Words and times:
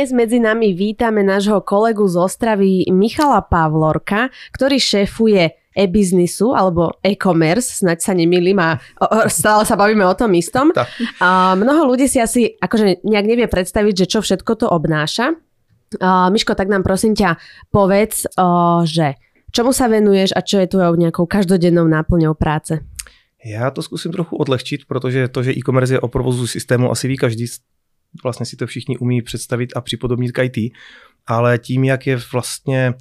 Dnes 0.00 0.16
medzi 0.16 0.40
nami 0.40 0.72
vítame 0.72 1.20
nášho 1.20 1.60
kolegu 1.60 2.08
z 2.08 2.16
Ostravy 2.16 2.88
Michala 2.88 3.44
Pavlorka, 3.44 4.32
ktorý 4.48 4.80
šéfuje 4.80 5.52
e-biznisu 5.76 6.56
alebo 6.56 6.96
e-commerce, 7.04 7.84
snaď 7.84 7.98
sa 8.00 8.16
nemýlim 8.16 8.56
a 8.64 8.80
stále 9.28 9.68
sa 9.68 9.76
bavíme 9.76 10.00
o 10.08 10.16
tom 10.16 10.32
istom. 10.32 10.72
A 11.20 11.52
mnoho 11.52 11.84
ľudí 11.84 12.08
si 12.08 12.16
asi 12.16 12.48
akože 12.48 13.04
nejak 13.04 13.26
nevie 13.28 13.44
predstaviť, 13.44 13.94
že 14.00 14.06
čo 14.08 14.18
všetko 14.24 14.64
to 14.64 14.66
obnáša. 14.72 15.36
A 16.00 16.32
Miško, 16.32 16.56
tak 16.56 16.72
nám 16.72 16.80
prosím 16.80 17.12
ťa 17.12 17.36
povedz, 17.68 18.24
že 18.88 19.20
čomu 19.52 19.76
sa 19.76 19.92
venuješ 19.92 20.32
a 20.32 20.40
čo 20.40 20.64
je 20.64 20.72
tvojou 20.80 20.96
nejakou 20.96 21.28
každodennou 21.28 21.84
náplňou 21.84 22.32
práce? 22.40 22.80
Já 23.44 23.70
to 23.70 23.82
zkusím 23.82 24.12
trochu 24.12 24.36
odlehčit, 24.36 24.84
protože 24.88 25.28
to, 25.28 25.42
že 25.42 25.52
e-commerce 25.52 25.94
je 25.94 26.00
o 26.00 26.08
provozu 26.08 26.46
systému, 26.46 26.90
asi 26.90 27.08
ví 27.08 27.16
každý, 27.16 27.44
vlastně 28.22 28.46
si 28.46 28.56
to 28.56 28.66
všichni 28.66 28.98
umí 28.98 29.22
představit 29.22 29.76
a 29.76 29.80
připodobnit 29.80 30.32
k 30.32 30.44
IT, 30.44 30.72
ale 31.26 31.58
tím, 31.58 31.84
jak 31.84 32.06
je 32.06 32.18
vlastně 32.32 32.94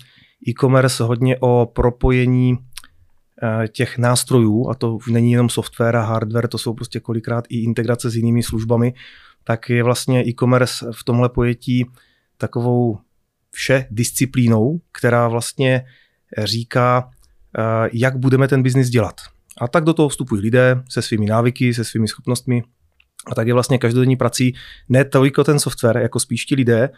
e-commerce 0.47 1.03
hodně 1.03 1.37
o 1.39 1.71
propojení 1.75 2.57
eh, 3.43 3.67
těch 3.67 3.97
nástrojů, 3.97 4.69
a 4.69 4.75
to 4.75 4.97
není 5.11 5.31
jenom 5.31 5.49
software 5.49 5.95
a 5.95 6.01
hardware, 6.01 6.47
to 6.47 6.57
jsou 6.57 6.73
prostě 6.73 6.99
kolikrát 6.99 7.45
i 7.49 7.63
integrace 7.63 8.09
s 8.09 8.15
jinými 8.15 8.43
službami, 8.43 8.93
tak 9.43 9.69
je 9.69 9.83
vlastně 9.83 10.27
e-commerce 10.27 10.85
v 10.91 11.03
tomhle 11.03 11.29
pojetí 11.29 11.85
takovou 12.37 12.99
vše 13.51 13.87
disciplínou, 13.91 14.81
která 14.91 15.27
vlastně 15.27 15.85
říká, 16.37 17.09
eh, 17.57 17.89
jak 17.93 18.17
budeme 18.17 18.47
ten 18.47 18.63
biznis 18.63 18.89
dělat. 18.89 19.15
A 19.61 19.67
tak 19.67 19.83
do 19.83 19.93
toho 19.93 20.09
vstupují 20.09 20.41
lidé 20.41 20.83
se 20.89 21.01
svými 21.01 21.25
návyky, 21.25 21.73
se 21.73 21.83
svými 21.83 22.07
schopnostmi. 22.07 22.63
A 23.27 23.35
tak 23.35 23.47
je 23.47 23.53
vlastně 23.53 23.77
každodenní 23.77 24.15
prací 24.15 24.55
ne 24.89 25.05
toliko 25.05 25.43
ten 25.43 25.59
software, 25.59 25.97
jako 25.97 26.19
spíš 26.19 26.45
ti 26.45 26.55
lidé, 26.55 26.89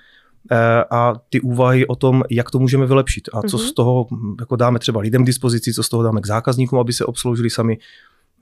eh, 0.52 0.84
a 0.92 1.14
ty 1.30 1.42
úvahy 1.42 1.88
o 1.88 1.96
tom, 1.96 2.24
jak 2.30 2.52
to 2.52 2.60
můžeme 2.60 2.86
vylepšit 2.86 3.30
a 3.34 3.42
co 3.42 3.58
mm-hmm. 3.58 3.68
z 3.68 3.74
toho 3.74 4.08
jako 4.40 4.56
dáme 4.56 4.80
třeba 4.80 5.02
lidem 5.02 5.24
k 5.24 5.28
dispozici, 5.28 5.74
co 5.74 5.84
z 5.84 5.90
toho 5.90 6.04
dáme 6.04 6.22
k 6.22 6.28
zákazníkům, 6.28 6.80
aby 6.80 6.94
se 6.94 7.06
obsloužili 7.06 7.50
sami. 7.50 7.78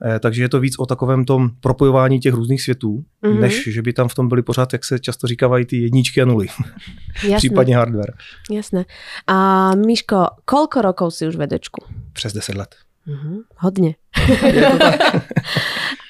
Eh, 0.04 0.18
takže 0.18 0.42
je 0.42 0.48
to 0.48 0.60
víc 0.60 0.78
o 0.78 0.86
takovém 0.86 1.24
tom 1.24 1.50
propojování 1.60 2.20
těch 2.20 2.34
různých 2.34 2.62
světů, 2.62 3.04
mm-hmm. 3.22 3.40
než 3.40 3.68
že 3.68 3.82
by 3.82 3.92
tam 3.92 4.08
v 4.08 4.14
tom 4.14 4.28
byly 4.28 4.42
pořád, 4.42 4.72
jak 4.72 4.84
se 4.84 4.98
často 4.98 5.26
říkávají, 5.26 5.66
ty 5.66 5.76
jedničky 5.76 6.22
a 6.22 6.24
nuly. 6.24 6.46
Jasné. 7.14 7.36
Případně 7.36 7.76
hardware. 7.76 8.12
Jasné. 8.50 8.84
A 9.26 9.70
Míško, 9.74 10.26
kolko 10.44 10.82
rokov 10.82 11.14
si 11.14 11.28
už 11.28 11.36
vedečku? 11.36 11.84
Přes 12.12 12.32
10 12.32 12.54
let. 12.54 12.74
Mm-hmm. 13.10 13.38
Hodně. 13.56 13.94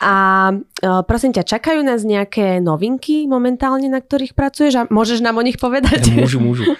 a 0.03 0.15
uh, 0.53 1.03
prosím 1.03 1.33
ťa, 1.33 1.43
čakajú 1.43 1.81
nás 1.85 2.05
nejaké 2.05 2.61
novinky 2.61 3.29
momentálně, 3.29 3.89
na 3.89 4.01
ktorých 4.01 4.33
pracuješ 4.33 4.75
a 4.75 4.83
môžeš 4.89 5.21
nám 5.21 5.37
o 5.37 5.43
nich 5.45 5.57
povedať? 5.57 6.09
Můžu, 6.13 6.41
můžu. 6.41 6.65
Eh, 6.73 6.77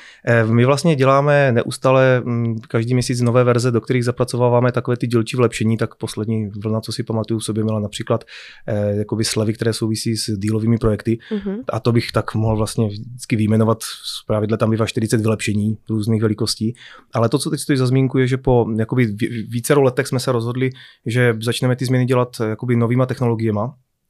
my 0.53 0.65
vlastně 0.65 0.97
děláme 0.97 1.53
neustále 1.53 2.23
mm, 2.25 2.59
každý 2.69 2.95
měsíc 2.95 3.21
nové 3.21 3.45
verze, 3.45 3.71
do 3.71 3.81
kterých 3.81 4.05
zapracováváme 4.05 4.73
takové 4.73 4.97
ty 4.97 5.07
dílčí 5.07 5.37
vlepšení, 5.37 5.77
tak 5.77 5.95
poslední 5.95 6.51
vlna, 6.65 6.81
co 6.81 6.93
si 6.93 7.03
pamatuju 7.03 7.41
v 7.41 7.45
sobě, 7.45 7.65
měla 7.65 7.81
například 7.81 8.25
eh, 8.67 8.97
jakoby 8.97 9.25
slevy, 9.25 9.53
které 9.53 9.73
souvisí 9.73 10.17
s 10.17 10.39
dílovými 10.39 10.79
projekty. 10.79 11.19
Uh-huh. 11.33 11.63
A 11.73 11.81
to 11.81 11.93
bych 11.93 12.13
tak 12.13 12.35
mohl 12.35 12.57
vlastně 12.57 12.89
vždycky 12.89 13.37
vyjmenovat, 13.37 13.79
právě 14.27 14.49
tam 14.49 14.71
bývá 14.71 14.87
40 14.87 15.21
vylepšení 15.21 15.79
různých 15.91 16.23
velikostí. 16.23 16.75
Ale 17.15 17.29
to, 17.29 17.39
co 17.39 17.51
teď 17.51 17.61
stojí 17.61 17.77
za 17.77 17.87
zmínku, 17.87 18.19
je, 18.19 18.27
že 18.27 18.37
po 18.37 18.67
jakoby 18.79 19.07
více 19.49 19.75
letech 19.75 20.07
jsme 20.07 20.21
se 20.21 20.33
rozhodli, 20.33 20.71
že 21.07 21.37
začneme 21.43 21.77
ty 21.77 21.85
změny 21.85 22.05
dělat 22.05 22.37
eh, 22.41 22.49
jakoby 22.49 22.77
novýma 22.77 23.07
technologiemi. 23.07 23.61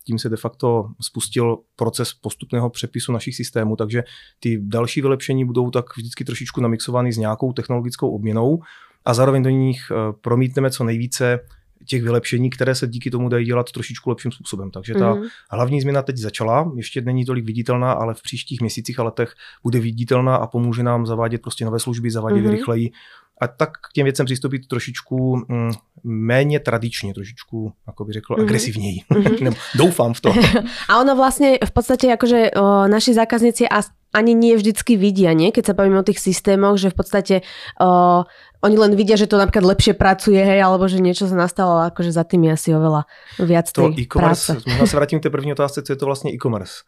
Tím 0.04 0.18
se 0.18 0.28
de 0.28 0.36
facto 0.36 0.86
spustil 1.00 1.58
proces 1.76 2.14
postupného 2.14 2.70
přepisu 2.70 3.12
našich 3.12 3.36
systémů, 3.36 3.76
takže 3.76 4.02
ty 4.40 4.58
další 4.62 5.00
vylepšení 5.00 5.44
budou 5.44 5.70
tak 5.70 5.96
vždycky 5.96 6.24
trošičku 6.24 6.60
namixovány 6.60 7.12
s 7.12 7.16
nějakou 7.16 7.52
technologickou 7.52 8.10
obměnou 8.10 8.60
a 9.04 9.14
zároveň 9.14 9.42
do 9.42 9.50
nich 9.50 9.80
eh, 9.90 10.12
promítneme 10.20 10.70
co 10.70 10.84
nejvíce 10.84 11.40
těch 11.86 12.02
vylepšení, 12.02 12.50
které 12.50 12.74
se 12.74 12.86
díky 12.86 13.10
tomu 13.10 13.28
dají 13.28 13.46
dělat 13.46 13.72
trošičku 13.72 14.10
lepším 14.10 14.32
způsobem. 14.32 14.70
Takže 14.70 14.94
ta 14.94 15.14
mm. 15.14 15.22
hlavní 15.50 15.80
změna 15.80 16.02
teď 16.02 16.16
začala, 16.16 16.72
ještě 16.76 17.00
není 17.00 17.24
tolik 17.24 17.44
viditelná, 17.44 17.92
ale 17.92 18.14
v 18.14 18.22
příštích 18.22 18.60
měsících 18.60 18.98
a 18.98 19.02
letech 19.02 19.34
bude 19.62 19.80
viditelná 19.80 20.36
a 20.36 20.46
pomůže 20.46 20.82
nám 20.82 21.06
zavádět 21.06 21.42
prostě 21.42 21.64
nové 21.64 21.78
služby, 21.78 22.10
zavádět 22.10 22.44
mm. 22.44 22.50
rychleji 22.50 22.90
a 23.40 23.48
tak 23.48 23.70
k 23.70 23.92
těm 23.92 24.04
věcem 24.04 24.26
přistoupit 24.26 24.68
trošičku 24.68 25.36
mm, 25.48 25.70
méně 26.04 26.60
tradičně, 26.60 27.14
trošičku, 27.14 27.72
jako 27.86 28.04
by 28.04 28.12
řekl, 28.12 28.34
mm-hmm. 28.34 28.42
agresivněji. 28.42 28.98
Mm-hmm. 29.10 29.56
doufám 29.74 30.14
v 30.14 30.20
to. 30.20 30.32
a 30.88 31.00
ono 31.00 31.16
vlastně 31.16 31.58
v 31.64 31.70
podstatě 31.70 32.06
jakože 32.06 32.50
o, 32.50 32.88
naši 32.88 33.14
zákazníci 33.14 33.66
ani 34.14 34.34
nie 34.34 34.58
vždycky 34.58 34.98
vidia, 34.98 35.30
nie? 35.32 35.54
keď 35.54 35.70
sa 35.70 35.74
bavíme 35.74 36.02
o 36.02 36.06
tých 36.06 36.18
systémoch, 36.18 36.82
že 36.82 36.90
v 36.90 36.96
podstate 36.98 37.34
o, 37.78 38.26
oni 38.60 38.76
len 38.76 38.92
vidia, 38.98 39.14
že 39.14 39.30
to 39.30 39.38
napríklad 39.38 39.62
lepšie 39.62 39.94
pracuje, 39.94 40.42
hej, 40.42 40.60
alebo 40.60 40.90
že 40.90 40.98
niečo 40.98 41.30
sa 41.30 41.38
nastalo, 41.38 41.78
ale 41.78 41.94
akože 41.94 42.10
za 42.10 42.26
tým 42.26 42.50
je 42.50 42.52
asi 42.52 42.68
oveľa 42.74 43.06
viac 43.38 43.70
to 43.70 43.86
tej 43.86 44.04
e-commerce, 44.04 44.52
práce. 44.52 44.66
Možná 44.66 44.86
se 44.86 44.96
vrátím 44.96 45.20
k 45.20 45.22
té 45.22 45.30
první 45.30 45.52
otázce, 45.52 45.82
co 45.82 45.92
je 45.92 45.96
to 45.96 46.06
vlastně 46.06 46.30
e-commerce 46.34 46.82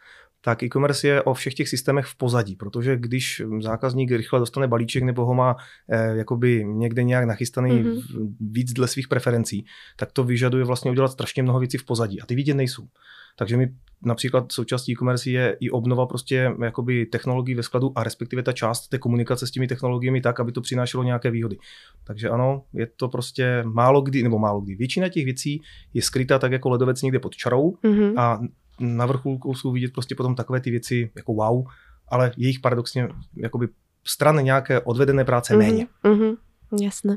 tak 0.44 0.62
e-commerce 0.62 1.08
je 1.08 1.22
o 1.22 1.34
všech 1.34 1.54
těch 1.54 1.68
systémech 1.68 2.06
v 2.06 2.16
pozadí, 2.16 2.56
protože 2.56 2.96
když 2.96 3.42
zákazník 3.60 4.10
rychle 4.10 4.38
dostane 4.38 4.68
balíček 4.68 5.02
nebo 5.02 5.24
ho 5.24 5.34
má 5.34 5.56
eh, 5.88 6.16
jakoby 6.16 6.64
někde 6.64 7.02
nějak 7.02 7.24
nachystaný 7.24 7.70
mm-hmm. 7.70 8.34
víc 8.40 8.72
dle 8.72 8.88
svých 8.88 9.08
preferencí, 9.08 9.64
tak 9.96 10.12
to 10.12 10.24
vyžaduje 10.24 10.64
vlastně 10.64 10.90
udělat 10.90 11.08
strašně 11.08 11.42
mnoho 11.42 11.58
věcí 11.58 11.78
v 11.78 11.84
pozadí 11.84 12.20
a 12.20 12.26
ty 12.26 12.34
vidět 12.34 12.54
nejsou. 12.54 12.88
Takže 13.36 13.56
my 13.56 13.74
například 14.04 14.52
součástí 14.52 14.92
e-commerce 14.92 15.30
je 15.30 15.56
i 15.60 15.70
obnova 15.70 16.06
prostě 16.06 16.50
jakoby 16.62 17.06
technologií 17.06 17.54
ve 17.54 17.62
skladu 17.62 17.92
a 17.94 18.04
respektive 18.04 18.42
ta 18.42 18.52
část 18.52 18.88
té 18.88 18.98
komunikace 18.98 19.46
s 19.46 19.50
těmi 19.50 19.66
technologiemi 19.66 20.20
tak, 20.20 20.40
aby 20.40 20.52
to 20.52 20.60
přinášelo 20.60 21.02
nějaké 21.02 21.30
výhody. 21.30 21.56
Takže 22.04 22.28
ano, 22.28 22.64
je 22.74 22.86
to 22.96 23.08
prostě 23.08 23.62
málo 23.66 24.02
kdy, 24.02 24.22
nebo 24.22 24.38
málo 24.38 24.60
kdy. 24.60 24.74
Většina 24.74 25.08
těch 25.08 25.24
věcí 25.24 25.62
je 25.94 26.02
skrytá 26.02 26.38
tak 26.38 26.52
jako 26.52 26.68
ledovec 26.68 27.02
někde 27.02 27.18
pod 27.18 27.36
čarou 27.36 27.70
mm-hmm. 27.84 28.14
a 28.16 28.40
na 28.82 29.06
vrchulku 29.06 29.54
jsou 29.54 29.72
vidět 29.72 29.92
prostě 29.92 30.14
potom 30.14 30.34
takové 30.34 30.60
ty 30.60 30.70
věci 30.70 31.10
jako 31.16 31.34
wow, 31.34 31.64
ale 32.08 32.32
jejich 32.36 32.60
paradoxně 32.60 33.08
jakoby 33.36 33.68
stran 34.06 34.44
nějaké 34.44 34.80
odvedené 34.80 35.24
práce 35.24 35.54
mm-hmm. 35.54 35.58
méně. 35.58 35.86
Mm-hmm. 36.04 36.36
Jasné. 36.82 37.16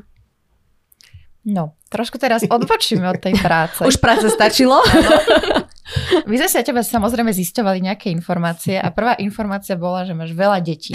No, 1.46 1.78
trošku 1.88 2.18
teraz 2.18 2.42
odbočíme 2.42 3.06
od 3.06 3.22
tej 3.22 3.38
práce. 3.38 3.78
Už 3.88 4.02
práce 4.02 4.26
stačilo? 4.26 4.82
My 6.26 6.34
sme 6.34 6.50
sa 6.50 6.66
teba 6.66 6.82
samozrejme 6.82 7.30
zisťovali 7.30 7.78
nejaké 7.86 8.10
informácie 8.10 8.74
a 8.74 8.90
prvá 8.90 9.14
informácia 9.22 9.78
bola, 9.78 10.02
že 10.02 10.18
máš 10.18 10.34
veľa 10.34 10.58
detí. 10.58 10.90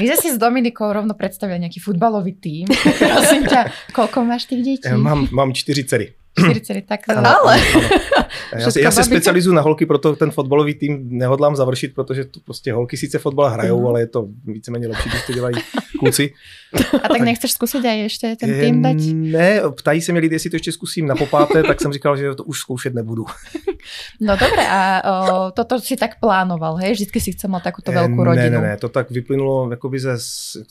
My 0.00 0.04
sme 0.08 0.16
si 0.16 0.28
s 0.32 0.40
Dominikou 0.40 0.88
rovno 0.88 1.12
predstavili 1.12 1.60
nejaký 1.60 1.84
futbalový 1.84 2.32
tým. 2.40 2.64
Prosím 3.12 3.44
ťa, 3.44 3.92
koľko 3.92 4.24
máš 4.24 4.48
tých 4.48 4.64
detí? 4.64 4.88
Ja 4.88 4.96
mám, 4.96 5.28
mám 5.28 5.52
čtyři 5.52 5.84
dcery. 5.84 6.06
40, 6.38 6.82
tak 6.86 7.00
ale. 7.08 7.34
ale. 7.34 7.60
Já, 8.52 8.68
já 8.80 8.90
se 8.90 9.04
specializuju 9.04 9.54
na 9.54 9.62
holky, 9.62 9.86
proto 9.86 10.16
ten 10.16 10.30
fotbalový 10.30 10.74
tým 10.74 11.18
nehodlám 11.18 11.56
završit, 11.56 11.94
protože 11.94 12.24
to 12.24 12.40
prostě 12.40 12.72
holky 12.72 12.96
sice 12.96 13.18
fotbal 13.18 13.50
hrajou, 13.50 13.80
mm. 13.80 13.86
ale 13.86 14.00
je 14.00 14.06
to 14.06 14.28
víceméně 14.44 14.88
lepší, 14.88 15.08
když 15.08 15.26
to 15.26 15.32
dělají 15.32 15.56
kluci. 15.98 16.32
A 17.02 17.08
tak 17.08 17.20
nechceš 17.20 17.52
zkusit 17.52 17.84
aj 17.84 17.98
ještě 17.98 18.36
ten 18.40 18.60
tým 18.60 18.82
dať? 18.82 18.96
Ne, 19.12 19.60
ptají 19.76 20.00
se 20.00 20.12
mě 20.12 20.20
lidi, 20.20 20.34
jestli 20.34 20.50
to 20.50 20.56
ještě 20.56 20.72
zkusím 20.72 21.06
na 21.06 21.14
popáté, 21.14 21.62
tak 21.62 21.80
jsem 21.80 21.92
říkal, 21.92 22.16
že 22.16 22.34
to 22.34 22.44
už 22.44 22.58
zkoušet 22.58 22.94
nebudu. 22.94 23.24
No 24.20 24.36
dobré, 24.36 24.68
a 24.68 25.02
o, 25.04 25.50
toto 25.50 25.80
si 25.80 25.96
tak 25.96 26.20
plánoval, 26.20 26.76
hej? 26.76 26.92
Vždycky 26.92 27.20
si 27.20 27.32
chcel 27.32 27.50
mít 27.50 27.62
takovou 27.62 27.94
velkou 27.94 28.24
rodinu. 28.24 28.44
Ne, 28.44 28.50
ne, 28.50 28.60
ne, 28.60 28.76
to 28.76 28.88
tak 28.88 29.10
vyplynulo 29.10 29.70
jakoby 29.70 29.98
ze, 29.98 30.16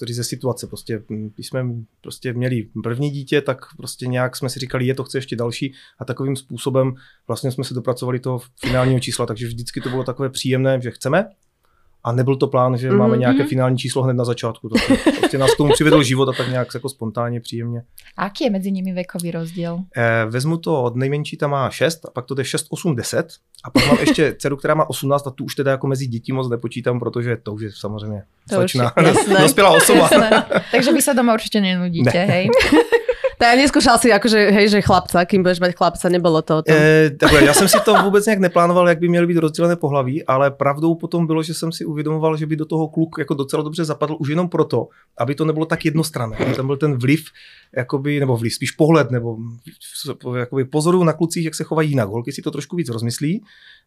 ze 0.10 0.24
situace. 0.24 0.68
Prostě, 0.68 1.02
když 1.36 1.48
jsme 1.48 1.66
prostě 2.02 2.34
měli 2.34 2.68
první 2.84 3.10
dítě, 3.12 3.42
tak 3.42 3.58
prostě 3.78 4.08
nějak 4.08 4.36
jsme 4.36 4.50
si 4.50 4.60
říkali, 4.60 4.86
je 4.86 4.96
to 4.96 5.04
chce 5.04 5.18
ještě 5.18 5.36
další 5.36 5.53
a 6.00 6.06
takovým 6.06 6.36
způsobem 6.36 6.94
vlastně 7.28 7.52
jsme 7.52 7.64
se 7.64 7.74
dopracovali 7.74 8.20
toho 8.20 8.42
finálního 8.60 9.00
čísla, 9.00 9.26
takže 9.26 9.48
vždycky 9.48 9.82
to 9.82 9.90
bylo 9.90 10.04
takové 10.04 10.30
příjemné, 10.30 10.82
že 10.82 10.92
chceme, 10.92 11.26
a 12.06 12.12
nebyl 12.12 12.36
to 12.36 12.48
plán, 12.48 12.78
že 12.78 12.92
mm-hmm. 12.92 12.98
máme 12.98 13.18
nějaké 13.18 13.40
mhm. 13.40 13.48
finální 13.48 13.78
číslo 13.78 14.04
hned 14.04 14.14
na 14.14 14.26
začátku. 14.26 14.70
To 14.70 14.76
prostě 15.20 15.38
nás 15.38 15.54
k 15.54 15.58
tomu 15.58 15.74
přivedl 15.74 16.04
život 16.04 16.30
a 16.30 16.32
tak 16.32 16.50
nějak 16.50 16.68
jako 16.74 16.90
spontánně, 16.90 17.42
příjemně. 17.42 17.84
A 18.18 18.24
jaký 18.24 18.44
je 18.44 18.50
mezi 18.50 18.72
nimi 18.72 18.94
věkový 18.94 19.32
rozdíl? 19.32 19.80
Eh, 19.98 20.26
vezmu 20.26 20.58
to 20.58 20.84
od 20.84 20.96
nejmenší, 20.96 21.38
tam 21.38 21.52
má 21.52 21.70
6, 21.70 22.06
a 22.06 22.12
pak 22.12 22.26
to 22.26 22.36
jde 22.36 22.46
6, 22.46 22.68
8, 22.70 22.96
10. 22.96 23.28
A 23.64 23.70
pak 23.70 23.88
mám 23.88 23.98
ještě 24.00 24.36
dceru, 24.40 24.58
která 24.58 24.74
má 24.74 24.90
18 24.90 25.28
a 25.28 25.32
tu 25.32 25.44
už 25.44 25.56
teda 25.56 25.72
jako 25.72 25.88
mezi 25.88 26.08
děti 26.08 26.34
moc 26.34 26.50
nepočítám, 26.50 27.00
protože 27.00 27.38
to 27.38 27.54
už 27.54 27.62
je 27.62 27.70
samozřejmě 27.72 28.24
to 28.50 28.56
slečná, 28.56 28.94
dospělá 29.42 29.70
osoba. 29.70 30.00
Jasné. 30.00 30.46
Takže 30.72 30.94
vy 30.94 31.02
se 31.02 31.14
doma 31.14 31.34
určitě 31.34 31.62
nenudíte, 31.62 32.12
ne. 32.14 32.26
hej? 32.34 32.50
Tak 33.44 33.60
neskúšal 33.60 34.00
si 34.00 34.08
akože, 34.08 34.56
hej, 34.56 34.72
že 34.72 34.80
chlapca, 34.80 35.20
kým 35.28 35.44
budeš 35.44 35.60
mať 35.60 35.76
chlapca, 35.76 36.08
nebylo 36.08 36.40
to 36.40 36.58
o 36.58 36.62
tom. 36.64 36.76
E, 36.80 37.12
takhle, 37.12 37.44
já 37.44 37.54
jsem 37.54 37.68
si 37.68 37.78
to 37.86 37.96
vůbec 38.04 38.26
nějak 38.26 38.40
neplánoval, 38.40 38.90
jak 38.90 39.00
by 39.00 39.08
měly 39.08 39.28
být 39.28 39.38
rozdělené 39.38 39.76
pohlaví, 39.76 40.24
ale 40.24 40.52
pravdou 40.52 40.96
potom 40.96 41.28
bylo, 41.28 41.44
že 41.44 41.54
jsem 41.54 41.72
si 41.72 41.86
uvědomoval, 41.86 42.38
že 42.38 42.46
by 42.46 42.56
do 42.56 42.66
toho 42.66 42.88
kluk 42.88 43.16
jako 43.20 43.34
docela 43.34 43.64
dobře 43.64 43.86
zapadl 43.86 44.16
už 44.20 44.30
jenom 44.30 44.50
proto, 44.50 44.88
aby 45.18 45.36
to 45.36 45.46
nebylo 45.46 45.66
tak 45.66 45.86
jednostranné. 45.86 46.38
Tam 46.56 46.68
byl 46.68 46.78
ten 46.78 46.98
vliv, 46.98 47.26
jakoby, 47.78 48.20
nebo 48.20 48.38
vliv, 48.38 48.54
spíš 48.54 48.72
pohled, 48.72 49.12
nebo 49.12 49.38
jakoby 50.38 50.66
pozoru 50.66 51.04
na 51.04 51.14
klucích, 51.14 51.46
jak 51.46 51.56
se 51.56 51.64
chovají 51.64 51.90
jinak. 51.90 52.10
Holky 52.10 52.32
si 52.32 52.42
to 52.42 52.52
trošku 52.52 52.76
víc 52.76 52.90
rozmyslí, 52.90 53.44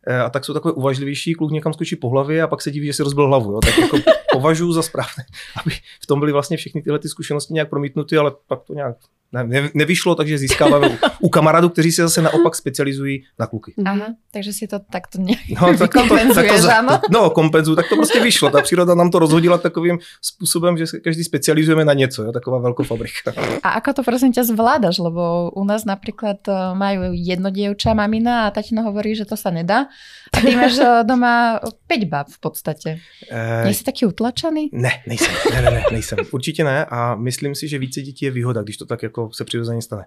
e, 0.06 0.18
a 0.18 0.30
tak 0.30 0.44
jsou 0.44 0.52
takové 0.52 0.74
uvažlivější, 0.74 1.34
kluk 1.34 1.50
někam 1.50 1.72
skočí 1.72 1.96
po 1.96 2.08
hlavě 2.08 2.42
a 2.42 2.46
pak 2.46 2.62
se 2.62 2.70
diví, 2.70 2.86
že 2.86 2.92
si 2.92 3.02
rozbil 3.02 3.26
hlavu. 3.26 3.52
Jo? 3.52 3.60
Tak 3.60 3.78
jako 3.78 3.96
považuji 4.36 4.72
za 4.72 4.82
správné, 4.82 5.24
aby 5.60 5.70
v 6.02 6.06
tom 6.06 6.20
byly 6.20 6.32
vlastně 6.32 6.56
všechny 6.56 6.82
tyhle 6.82 6.98
ty 6.98 7.08
zkušenosti 7.08 7.54
nějak 7.54 7.70
promítnuty, 7.70 8.16
ale 8.16 8.32
pak 8.46 8.62
to 8.62 8.74
nějak 8.74 8.96
ne, 9.32 9.70
nevyšlo, 9.74 10.14
takže 10.14 10.38
získáváme 10.38 10.98
u 11.20 11.28
kamarádů, 11.28 11.68
kteří 11.68 11.92
se 11.92 12.02
zase 12.02 12.22
naopak 12.22 12.54
specializují 12.54 13.22
na 13.38 13.46
kluky. 13.46 13.74
Aha, 13.84 14.06
takže 14.32 14.52
si 14.52 14.66
to 14.66 14.78
takto 14.78 15.18
nějak 15.18 15.40
no, 15.60 15.78
tak 15.78 15.92
to, 15.92 16.16
tak 16.34 16.48
to, 16.48 16.58
za, 16.58 17.00
No, 17.10 17.30
kompenzuju, 17.30 17.76
tak 17.76 17.88
to 17.88 17.96
prostě 17.96 18.20
vyšlo. 18.20 18.50
Ta 18.50 18.62
příroda 18.62 18.94
nám 18.94 19.10
to 19.10 19.18
rozhodila 19.18 19.58
takovým 19.58 19.98
způsobem, 20.22 20.78
že 20.78 20.86
se 20.86 21.00
každý 21.00 21.24
specializujeme 21.24 21.84
na 21.84 21.92
něco, 21.92 22.22
jo, 22.22 22.32
taková 22.32 22.58
velkofabrika. 22.58 23.32
A 23.62 23.68
ako 23.70 23.92
to 23.92 24.02
prosím 24.02 24.32
tě 24.32 24.44
zvládáš, 24.44 24.98
lebo 24.98 25.50
u 25.50 25.64
nás 25.64 25.84
například 25.84 26.48
eh, 26.48 26.52
mají 26.74 27.26
jedno 27.26 27.50
dievča, 27.50 27.94
mamina 27.94 28.46
a 28.46 28.50
tatino 28.50 28.82
hovorí, 28.82 29.16
že 29.16 29.24
to 29.24 29.36
se 29.36 29.50
nedá. 29.50 29.86
A 30.32 30.40
ty 30.40 30.56
máš 30.56 30.78
eh, 30.78 31.04
doma 31.04 31.60
pět 31.86 32.04
bab 32.04 32.26
v 32.28 32.40
podstatě. 32.40 32.98
E... 33.30 33.64
Nejsi 33.64 33.84
taky 33.84 34.06
utlačený? 34.06 34.25
Ne, 34.72 34.90
nejsem. 35.06 35.34
Ne, 35.54 35.62
ne, 35.62 35.70
ne, 35.70 35.82
nejsem. 35.92 36.18
Určitě 36.30 36.64
ne 36.64 36.84
a 36.84 37.14
myslím 37.14 37.54
si, 37.54 37.68
že 37.68 37.78
více 37.78 38.02
dětí 38.02 38.24
je 38.24 38.30
výhoda, 38.30 38.62
když 38.62 38.76
to 38.76 38.86
tak 38.86 39.02
jako 39.02 39.30
se 39.32 39.44
přirozeně 39.44 39.82
stane. 39.82 40.06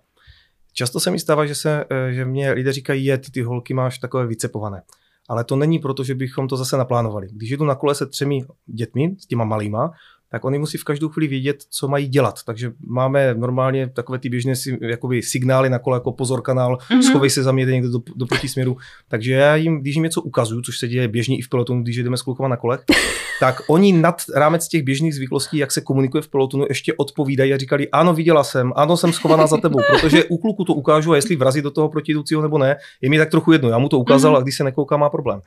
Často 0.74 1.00
se 1.00 1.12
mi 1.12 1.20
stává, 1.20 1.46
že, 1.46 1.56
se, 1.56 1.86
eh, 1.90 2.14
že 2.14 2.26
mě 2.26 2.52
lidé 2.52 2.74
říkají, 2.74 3.06
je, 3.06 3.18
ty, 3.18 3.32
ty 3.32 3.42
holky 3.42 3.74
máš 3.74 4.00
takové 4.00 4.28
vycepované. 4.28 4.82
Ale 5.30 5.44
to 5.44 5.56
není 5.56 5.80
proto, 5.80 6.04
že 6.04 6.16
bychom 6.16 6.48
to 6.48 6.58
zase 6.58 6.78
naplánovali. 6.78 7.28
Když 7.32 7.50
jdu 7.50 7.66
na 7.66 7.76
kole 7.76 7.96
se 7.96 8.06
třemi 8.06 8.46
dětmi, 8.66 9.16
s 9.20 9.26
těma 9.26 9.44
malýma, 9.44 9.92
tak 10.32 10.46
oni 10.46 10.60
musí 10.60 10.78
v 10.78 10.84
každou 10.84 11.10
chvíli 11.10 11.28
vědět, 11.28 11.64
co 11.70 11.88
mají 11.88 12.08
dělat. 12.08 12.44
Takže 12.46 12.72
máme 12.88 13.34
normálně 13.34 13.90
takové 13.90 14.20
ty 14.20 14.30
běžné 14.30 14.54
jakoby 14.82 15.22
signály 15.22 15.70
na 15.70 15.80
kole 15.80 15.96
jako 15.96 16.12
pozor 16.12 16.42
kanál, 16.42 16.76
mm-hmm. 16.76 17.02
schovej 17.02 17.30
se 17.30 17.44
za 17.44 17.52
mě 17.52 17.66
někdo 17.66 17.92
do, 17.92 18.00
do 18.16 18.26
protisměru. 18.26 18.78
Takže 19.08 19.34
já 19.34 19.56
jim, 19.56 19.82
když 19.82 19.96
jim 19.96 20.04
něco 20.04 20.22
ukazuju, 20.22 20.62
což 20.62 20.80
se 20.80 20.88
děje 20.88 21.08
běžně 21.08 21.38
i 21.38 21.42
v 21.42 21.50
pelotonu, 21.50 21.84
když 21.84 21.98
jdeme 21.98 22.18
s 22.18 22.22
klukama 22.22 22.50
na 22.50 22.58
kolech, 22.58 22.84
tak 23.40 23.62
oni 23.68 23.94
nad 23.94 24.22
rámec 24.36 24.68
těch 24.68 24.84
běžných 24.84 25.16
zvyklostí, 25.16 25.58
jak 25.58 25.72
se 25.72 25.82
komunikuje 25.82 26.22
v 26.22 26.28
pelotonu, 26.28 26.66
ještě 26.70 26.94
odpovídají 26.94 27.54
a 27.54 27.58
říkali, 27.58 27.90
ano, 27.90 28.14
viděla 28.14 28.44
jsem, 28.44 28.74
ano, 28.76 28.98
jsem 28.98 29.14
schovaná 29.14 29.48
za 29.48 29.58
tebou, 29.58 29.80
protože 29.92 30.24
u 30.24 30.38
kluku 30.38 30.64
to 30.64 30.74
ukážu 30.74 31.12
a 31.12 31.16
jestli 31.16 31.36
vrazí 31.36 31.62
do 31.62 31.72
toho 31.72 31.90
protijdoucího 31.90 32.42
nebo 32.42 32.58
ne, 32.58 32.76
je 33.02 33.10
mi 33.10 33.18
tak 33.18 33.30
trochu 33.30 33.52
jedno. 33.52 33.70
Já 33.70 33.78
mu 33.78 33.90
to 33.90 34.00
ukázal 34.00 34.34
mm-hmm. 34.34 34.38
a 34.38 34.42
když 34.42 34.58
se 34.58 34.64
nekouká, 34.64 34.98
má 34.98 35.10
problém. 35.10 35.42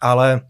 Ale 0.00 0.40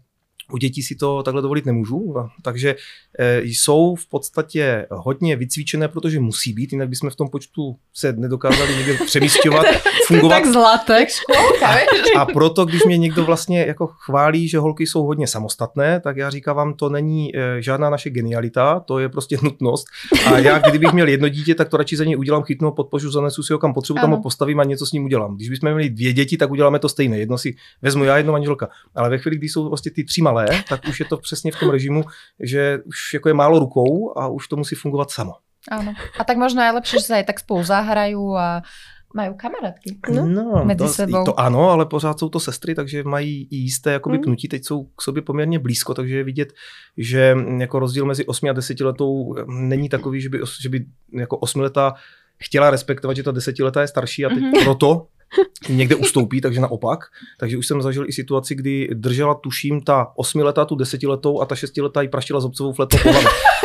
u 0.51 0.57
dětí 0.57 0.83
si 0.83 0.95
to 0.95 1.23
takhle 1.23 1.41
dovolit 1.41 1.65
nemůžu, 1.65 2.15
takže 2.41 2.75
e, 3.19 3.41
jsou 3.43 3.95
v 3.95 4.09
podstatě 4.09 4.87
hodně 4.91 5.35
vycvičené, 5.35 5.87
protože 5.87 6.19
musí 6.19 6.53
být, 6.53 6.71
jinak 6.71 6.89
bychom 6.89 7.09
v 7.09 7.15
tom 7.15 7.29
počtu 7.29 7.75
se 7.93 8.13
nedokázali 8.13 8.75
někde 8.75 8.93
přemístěvat, 9.05 9.65
fungovat. 10.07 10.35
tak 10.35 10.45
zlatek, 10.45 11.09
školka, 11.09 11.77
A 12.17 12.25
proto, 12.25 12.65
když 12.65 12.83
mě 12.83 12.97
někdo 12.97 13.25
vlastně 13.25 13.65
jako 13.65 13.87
chválí, 13.87 14.47
že 14.47 14.59
holky 14.59 14.87
jsou 14.87 15.03
hodně 15.03 15.27
samostatné, 15.27 15.99
tak 15.99 16.17
já 16.17 16.29
říkám 16.29 16.55
vám, 16.55 16.73
to 16.73 16.89
není 16.89 17.35
e, 17.35 17.61
žádná 17.61 17.89
naše 17.89 18.09
genialita, 18.09 18.79
to 18.79 18.99
je 18.99 19.09
prostě 19.09 19.37
nutnost. 19.43 19.85
A 20.25 20.39
já, 20.39 20.59
kdybych 20.59 20.93
měl 20.93 21.07
jedno 21.07 21.29
dítě, 21.29 21.55
tak 21.55 21.69
to 21.69 21.77
radši 21.77 21.97
za 21.97 22.03
něj 22.03 22.17
udělám, 22.17 22.43
chytnu, 22.43 22.71
podpožu, 22.71 23.11
zanesu 23.11 23.43
si 23.43 23.53
ho 23.53 23.59
kam 23.59 23.73
potřebuji, 23.73 23.99
tam 23.99 24.11
ho 24.11 24.21
postavím 24.21 24.59
a 24.59 24.63
něco 24.63 24.85
s 24.85 24.91
ním 24.91 25.05
udělám. 25.05 25.35
Když 25.35 25.49
bychom 25.49 25.73
měli 25.73 25.89
dvě 25.89 26.13
děti, 26.13 26.37
tak 26.37 26.51
uděláme 26.51 26.79
to 26.79 26.89
stejné. 26.89 27.17
Jedno 27.17 27.37
si 27.37 27.55
vezmu 27.81 28.03
já, 28.03 28.17
jedno 28.17 28.31
manželka. 28.31 28.69
Ale 28.95 29.09
ve 29.09 29.17
chvíli, 29.17 29.37
kdy 29.37 29.49
jsou 29.49 29.69
vlastně 29.69 29.91
ty 29.91 30.03
tři 30.03 30.21
malé, 30.21 30.38
malé, 30.39 30.63
tak 30.69 30.81
už 30.89 30.99
je 30.99 31.05
to 31.05 31.17
přesně 31.17 31.51
v 31.51 31.59
tom 31.59 31.69
režimu, 31.69 32.03
že 32.39 32.79
už 32.85 33.13
jako 33.13 33.29
je 33.29 33.33
málo 33.33 33.59
rukou 33.59 34.19
a 34.19 34.27
už 34.27 34.47
to 34.47 34.55
musí 34.55 34.75
fungovat 34.75 35.11
samo. 35.11 35.33
Ano. 35.71 35.93
A 36.19 36.23
tak 36.23 36.37
možná 36.37 36.65
je 36.65 36.71
lepší, 36.71 36.97
že 36.97 37.03
se 37.03 37.23
tak 37.27 37.39
spolu 37.39 37.63
zahrají 37.63 38.15
a 38.37 38.61
mají 39.15 39.29
kamarádky. 39.37 39.97
No, 40.13 40.25
no 40.27 40.65
mezi 40.65 40.77
to, 40.77 40.87
sebou. 40.87 41.23
to 41.25 41.39
ano, 41.39 41.69
ale 41.69 41.85
pořád 41.85 42.19
jsou 42.19 42.29
to 42.29 42.39
sestry, 42.39 42.75
takže 42.75 43.03
mají 43.03 43.47
i 43.51 43.55
jisté 43.55 43.91
jakoby 43.91 44.17
mm. 44.17 44.23
pnutí, 44.23 44.47
teď 44.47 44.65
jsou 44.65 44.83
k 44.83 45.01
sobě 45.01 45.21
poměrně 45.21 45.59
blízko, 45.59 45.93
takže 45.93 46.17
je 46.17 46.23
vidět, 46.23 46.53
že 46.97 47.37
jako 47.57 47.79
rozdíl 47.79 48.05
mezi 48.05 48.25
8 48.25 48.49
a 48.49 48.53
10 48.53 48.79
letou 48.79 49.35
není 49.47 49.89
takový, 49.89 50.21
že 50.21 50.29
by, 50.29 50.39
že 50.61 50.69
by 50.69 50.85
jako 51.13 51.37
8 51.37 51.61
leta 51.61 51.93
chtěla 52.43 52.69
respektovat, 52.69 53.17
že 53.17 53.23
ta 53.23 53.31
desetiletá 53.31 53.81
je 53.81 53.87
starší 53.87 54.25
a 54.25 54.29
teď 54.29 54.37
mm-hmm. 54.37 54.63
proto 54.63 55.07
někde 55.69 55.95
ustoupí, 55.95 56.41
takže 56.41 56.59
naopak. 56.59 56.99
Takže 57.39 57.57
už 57.57 57.67
jsem 57.67 57.81
zažil 57.81 58.05
i 58.07 58.13
situaci, 58.13 58.55
kdy 58.55 58.89
držela, 58.93 59.33
tuším, 59.33 59.81
ta 59.81 60.07
osmiletá 60.15 60.65
tu 60.65 60.75
desetiletou 60.75 61.41
a 61.41 61.45
ta 61.45 61.55
šestiletá 61.55 62.01
ji 62.01 62.07
praštila 62.07 62.43
obcovou 62.43 62.73
fletou 62.73 62.97
po 63.03 63.09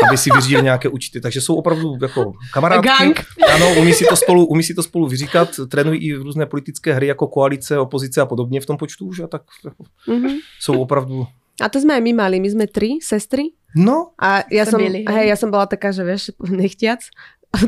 aby 0.09 0.17
si 0.17 0.31
vyřídili 0.35 0.63
nějaké 0.63 0.89
účty. 0.89 1.21
Takže 1.21 1.41
jsou 1.41 1.55
opravdu 1.55 1.97
jako 2.03 2.33
kamarádky. 2.53 2.89
Gang. 2.89 3.25
Ano, 3.55 3.75
umí 3.75 3.93
si, 3.93 4.05
to 4.05 4.17
spolu, 4.17 4.47
umí 4.47 4.63
si 4.63 4.75
to 4.75 4.83
spolu 4.83 5.07
vyříkat, 5.07 5.49
trénují 5.69 6.01
i 6.01 6.15
různé 6.15 6.47
politické 6.47 6.95
hry 6.95 7.07
jako 7.07 7.27
koalice, 7.27 7.79
opozice 7.79 8.21
a 8.21 8.27
podobně 8.27 8.61
v 8.61 8.67
tom 8.67 8.77
počtu 8.77 9.07
už 9.07 9.21
a 9.21 9.27
tak 9.27 9.43
jako, 9.65 9.85
mm-hmm. 10.09 10.35
jsou 10.61 10.81
opravdu 10.81 11.27
a 11.63 11.71
to 11.71 11.79
sme 11.79 11.95
aj 11.95 12.03
my 12.03 12.13
mali, 12.19 12.43
my 12.43 12.51
sme 12.51 12.67
tri 12.67 12.99
sestry. 12.99 13.55
No. 13.79 14.15
A 14.19 14.43
ja 14.51 14.67
som, 14.67 14.83
hej, 14.83 15.03
ja 15.07 15.37
som 15.39 15.55
bola 15.55 15.71
taká, 15.71 15.95
že 15.95 16.03
vieš, 16.03 16.35
nechtiac, 16.51 17.07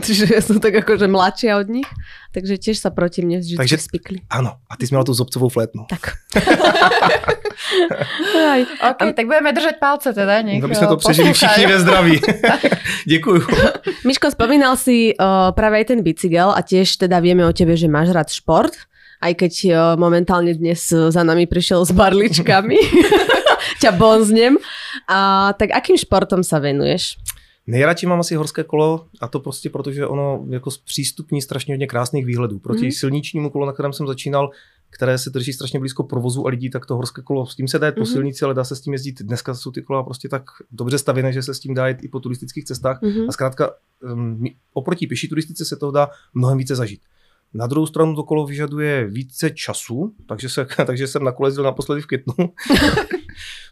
Čiže 0.07 0.25
ja 0.35 0.43
som 0.43 0.59
tak 0.59 0.75
akože 0.83 1.07
mladšia 1.07 1.59
od 1.59 1.69
nich, 1.71 1.89
takže 2.35 2.59
tiež 2.59 2.77
sa 2.83 2.91
proti 2.91 3.23
mne 3.23 3.39
vždy 3.43 3.55
takže, 3.59 3.79
spikli. 3.79 4.19
Áno, 4.29 4.59
a 4.67 4.73
ty 4.75 4.87
si 4.87 4.93
mala 4.93 5.07
tú 5.07 5.15
zobcovú 5.15 5.47
flétnu. 5.49 5.87
Tak. 5.87 6.19
Aj, 8.37 8.63
ok, 8.63 9.01
a... 9.01 9.13
tak 9.17 9.25
budeme 9.27 9.51
držať 9.51 9.77
palce 9.81 10.13
teda, 10.13 10.45
nech 10.45 10.61
Aby 10.61 10.77
sme 10.77 10.93
to 10.93 11.01
prežili 11.01 11.31
všichni 11.33 11.65
ve 11.67 11.77
zdraví. 11.81 12.17
Děkuju. 13.13 13.43
Miško, 14.09 14.31
spomínal 14.31 14.77
si 14.77 15.17
uh, 15.17 15.51
práve 15.57 15.83
aj 15.83 15.95
ten 15.95 16.01
bicykel 16.05 16.53
a 16.53 16.61
tiež 16.61 17.01
teda 17.01 17.19
vieme 17.19 17.43
o 17.47 17.53
tebe, 17.53 17.75
že 17.75 17.91
máš 17.91 18.13
rád 18.13 18.29
šport, 18.29 18.77
aj 19.25 19.33
keď 19.35 19.53
uh, 19.67 19.77
momentálne 19.97 20.53
dnes 20.53 20.85
za 20.93 21.23
nami 21.25 21.49
prišiel 21.49 21.83
s 21.83 21.91
barličkami. 21.97 22.79
Ťa 23.83 23.91
bonznem. 23.97 24.61
Uh, 25.09 25.51
tak 25.57 25.73
akým 25.73 25.97
športom 25.97 26.45
sa 26.45 26.61
venuješ? 26.61 27.17
Nejradši 27.67 28.07
mám 28.07 28.21
asi 28.21 28.35
horské 28.35 28.65
kolo 28.65 29.07
a 29.21 29.29
to 29.29 29.41
prostě 29.41 29.71
protože 29.71 30.07
ono 30.07 30.45
jako 30.49 30.71
zpřístupní 30.71 31.43
strašně 31.43 31.75
hodně 31.75 31.87
krásných 31.87 32.27
výhledů. 32.27 32.59
Proti 32.59 32.85
mm. 32.85 32.93
silničnímu 32.93 33.51
kolo, 33.51 33.67
na 33.67 33.73
kterém 33.73 33.93
jsem 33.93 34.07
začínal, 34.07 34.51
které 34.91 35.19
se 35.19 35.31
drží 35.31 35.53
strašně 35.53 35.79
blízko 35.81 36.03
provozu 36.03 36.47
a 36.47 36.51
lidí, 36.51 36.71
tak 36.71 36.87
to 36.87 36.95
horské 36.97 37.23
kolo, 37.23 37.47
s 37.47 37.57
tím 37.57 37.69
se 37.69 37.79
dá 37.79 37.87
jít 37.87 37.97
mm. 37.97 38.03
po 38.03 38.07
mhm. 38.07 38.13
silnici, 38.13 38.45
ale 38.45 38.55
dá 38.55 38.65
se 38.65 38.77
s 38.77 38.81
tím 38.81 38.93
jezdit. 38.93 39.23
Dneska 39.23 39.55
jsou 39.55 39.71
ty 39.71 39.83
kola 39.83 40.03
prostě 40.03 40.29
tak 40.29 40.43
dobře 40.71 40.99
stavěné, 40.99 41.33
že 41.33 41.43
se 41.43 41.55
s 41.55 41.61
tím 41.61 41.75
dá 41.75 41.89
jít 41.89 41.99
i 42.05 42.09
po 42.09 42.21
turistických 42.21 42.65
cestách. 42.65 43.03
Mm. 43.03 43.29
A 43.29 43.33
zkrátka 43.33 43.71
um, 44.13 44.45
oproti 44.73 45.07
pěší 45.07 45.29
turistice 45.29 45.65
se 45.65 45.77
to 45.77 45.91
dá 45.91 46.09
mnohem 46.35 46.59
více 46.59 46.77
zažít. 46.77 47.01
Na 47.55 47.67
druhou 47.67 47.87
stranu 47.87 48.15
to 48.15 48.23
kolo 48.23 48.47
vyžaduje 48.47 49.07
více 49.07 49.51
času, 49.51 50.15
takže, 50.27 50.49
se, 50.49 50.67
takže 50.87 51.07
jsem 51.07 51.25
na 51.25 51.33
kole 51.33 51.49
jezdil 51.49 51.65
naposledy 51.65 52.01
v 52.01 52.07
květnu. 52.07 52.35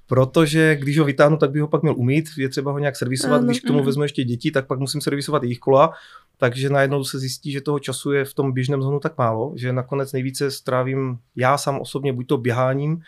protože 0.06 0.76
když 0.76 0.98
ho 0.98 1.04
vytáhnu, 1.04 1.36
tak 1.36 1.50
bych 1.50 1.62
ho 1.62 1.68
pak 1.68 1.82
měl 1.82 1.94
umít, 1.96 2.28
je 2.38 2.48
třeba 2.48 2.72
ho 2.72 2.78
nějak 2.78 2.96
servisovat, 2.96 3.38
ano, 3.38 3.46
když 3.46 3.60
k 3.60 3.66
tomu 3.66 3.78
ano. 3.78 3.86
vezmu 3.86 4.02
ještě 4.02 4.24
děti, 4.24 4.50
tak 4.50 4.66
pak 4.66 4.78
musím 4.78 5.00
servisovat 5.00 5.42
jejich 5.42 5.58
kola, 5.58 5.92
takže 6.38 6.70
najednou 6.70 7.04
se 7.04 7.18
zjistí, 7.18 7.52
že 7.52 7.60
toho 7.60 7.78
času 7.78 8.12
je 8.12 8.24
v 8.24 8.34
tom 8.34 8.52
běžném 8.52 8.82
zhonu 8.82 9.00
tak 9.00 9.18
málo, 9.18 9.52
že 9.56 9.72
nakonec 9.72 10.12
nejvíce 10.12 10.50
strávím 10.50 11.18
já 11.36 11.58
sám 11.58 11.80
osobně 11.80 12.12
buď 12.12 12.26
to 12.26 12.38
běháním, 12.38 12.98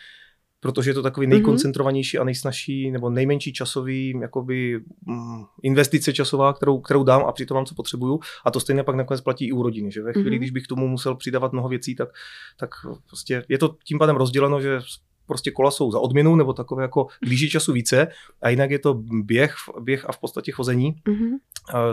protože 0.59 0.89
je 0.89 0.93
to 0.93 1.03
takový 1.03 1.27
mhm. 1.27 1.31
nejkoncentrovanější 1.31 2.17
a 2.17 2.23
nejsnažší 2.23 2.91
nebo 2.91 3.09
nejmenší 3.09 3.53
časový 3.53 4.19
jakoby, 4.21 4.79
mm, 5.05 5.43
investice 5.63 6.13
časová, 6.13 6.53
kterou, 6.53 6.79
kterou 6.79 7.03
dám 7.03 7.23
a 7.25 7.31
přitom 7.31 7.55
mám, 7.55 7.65
co 7.65 7.75
potřebuju. 7.75 8.19
A 8.45 8.51
to 8.51 8.59
stejně 8.59 8.83
pak 8.83 8.95
nakonec 8.95 9.21
platí 9.21 9.47
i 9.47 9.51
u 9.51 9.63
rodiny. 9.63 9.91
Že 9.91 10.01
ve 10.01 10.13
chvíli, 10.13 10.29
mm-hmm. 10.29 10.37
když 10.37 10.51
bych 10.51 10.63
k 10.63 10.67
tomu 10.67 10.87
musel 10.87 11.15
přidávat 11.15 11.53
mnoho 11.53 11.69
věcí, 11.69 11.95
tak, 11.95 12.09
tak 12.57 12.69
prostě 13.07 13.43
je 13.49 13.57
to 13.57 13.75
tím 13.83 13.99
pádem 13.99 14.15
rozděleno, 14.15 14.61
že 14.61 14.79
prostě 15.27 15.51
kola 15.51 15.71
jsou 15.71 15.91
za 15.91 15.99
odměnu 15.99 16.35
nebo 16.35 16.53
takové 16.53 16.83
jako 16.83 17.07
blíží 17.21 17.49
času 17.49 17.73
více 17.73 18.07
a 18.41 18.49
jinak 18.49 18.71
je 18.71 18.79
to 18.79 18.93
běh, 19.23 19.55
běh 19.79 20.09
a 20.09 20.11
v 20.11 20.17
podstatě 20.17 20.51
chození. 20.51 20.95
Mm-hmm. 21.07 21.37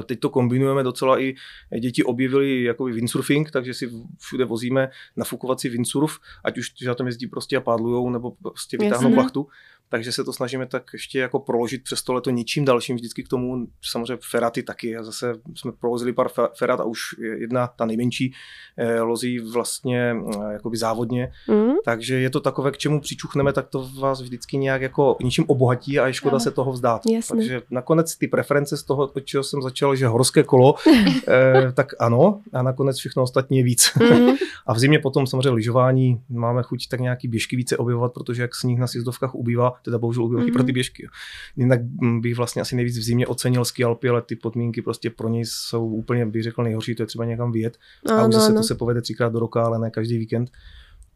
Teď 0.07 0.21
to 0.21 0.31
kombinujeme 0.31 0.83
docela 0.83 1.21
i 1.21 1.35
děti 1.81 2.05
objevili 2.05 2.63
jakoby 2.63 2.93
windsurfing, 2.93 3.51
takže 3.51 3.75
si 3.75 3.91
všude 4.19 4.45
vozíme 4.45 4.89
nafukovací 5.17 5.69
windsurf, 5.69 6.19
ať 6.45 6.59
už 6.59 6.81
na 6.87 6.95
tom 6.95 7.07
jezdí 7.07 7.27
prostě 7.27 7.57
a 7.57 7.61
pádlujou 7.61 8.11
nebo 8.11 8.31
prostě 8.31 8.77
vytáhnou 8.79 9.09
Jasně. 9.09 9.15
plachtu 9.15 9.47
takže 9.95 10.13
se 10.13 10.25
to 10.25 10.33
snažíme 10.33 10.67
tak 10.67 10.83
ještě 10.93 11.19
jako 11.19 11.39
proložit 11.39 11.83
přes 11.83 12.03
to 12.03 12.13
leto 12.13 12.31
něčím 12.31 12.65
dalším 12.65 12.97
vždycky 12.97 13.23
k 13.23 13.29
tomu, 13.29 13.67
samozřejmě 13.83 14.19
feraty 14.31 14.63
taky 14.63 14.97
a 14.97 15.03
zase 15.03 15.35
jsme 15.55 15.73
provozili 15.73 16.13
pár 16.13 16.29
ferat 16.59 16.81
a 16.81 16.85
už 16.85 17.01
jedna, 17.21 17.67
ta 17.67 17.87
nejmenší, 17.87 18.35
eh, 18.77 19.01
lozí 19.01 19.39
vlastně 19.39 20.17
eh, 20.35 20.53
jakoby 20.53 20.77
závodně, 20.77 21.33
mm. 21.49 21.73
takže 21.85 22.21
je 22.21 22.31
to 22.31 22.41
takové, 22.41 22.71
k 22.71 22.79
čemu 22.79 23.01
přičuchneme, 23.01 23.53
tak 23.53 23.69
to 23.69 23.91
vás 24.01 24.23
vždycky 24.23 24.57
nějak 24.57 24.83
jako 24.83 25.17
ničím 25.23 25.45
obohatí 25.49 25.99
a 25.99 26.07
je 26.07 26.15
škoda 26.15 26.35
ano. 26.35 26.41
se 26.41 26.51
toho 26.51 26.73
vzdát. 26.73 27.03
Jasne. 27.11 27.37
Takže 27.37 27.63
nakonec 27.71 28.17
ty 28.17 28.29
preference 28.29 28.77
z 28.77 28.83
toho, 28.83 29.03
od 29.17 29.25
čeho 29.25 29.45
jsem 29.45 29.63
začal, 29.63 29.97
že 29.97 30.07
horské 30.07 30.43
kolo, 30.43 30.75
eh, 31.29 31.73
tak 31.73 31.93
ano 31.99 32.41
a 32.53 32.63
nakonec 32.63 32.97
všechno 32.97 33.23
ostatní 33.23 33.59
je 33.59 33.65
víc. 33.65 33.91
Mm. 34.01 34.29
a 34.67 34.75
v 34.75 34.79
zimě 34.79 34.99
potom 34.99 35.27
samozřejmě 35.27 35.51
lyžování 35.51 36.21
máme 36.31 36.63
chuť 36.63 36.89
tak 36.89 37.01
nějaký 37.01 37.29
běžky 37.29 37.57
více 37.57 37.77
objevovat, 37.77 38.13
protože 38.13 38.43
jak 38.43 38.55
sníh 38.55 38.79
na 38.79 38.87
sjezdovkách 38.87 39.35
ubývá, 39.35 39.73
teda 39.85 39.99
bohužel 39.99 40.25
ubývají 40.25 40.49
mm-hmm. 40.49 40.53
pro 40.53 40.63
ty 40.63 40.73
mhm. 40.73 40.75
běžky. 40.75 41.09
Jinak 41.57 41.81
bych 42.21 42.37
vlastně 42.37 42.63
asi 42.63 42.77
nejvíc 42.77 42.99
v 42.99 43.03
zimě 43.03 43.27
ocenil 43.27 43.65
ski 43.65 43.85
Alpy, 43.85 44.09
ale 44.09 44.23
ty 44.23 44.37
podmínky 44.37 44.83
prostě 44.83 45.11
pro 45.11 45.29
ně 45.29 45.41
jsou 45.45 45.87
úplně, 45.87 46.27
bych 46.27 46.43
řekl, 46.43 46.63
nejhorší, 46.63 46.95
to 46.95 47.03
je 47.03 47.07
třeba 47.07 47.25
někam 47.25 47.53
vyjet. 47.53 47.79
No, 48.09 48.15
a 48.15 48.27
už 48.27 48.35
no, 48.35 48.41
zase 48.41 48.53
no. 48.53 48.61
to 48.61 48.63
se 48.63 48.75
povede 48.75 49.03
třikrát 49.03 49.33
do 49.33 49.39
roka, 49.39 49.63
ale 49.63 49.79
ne 49.79 49.91
každý 49.91 50.19
víkend. 50.19 50.51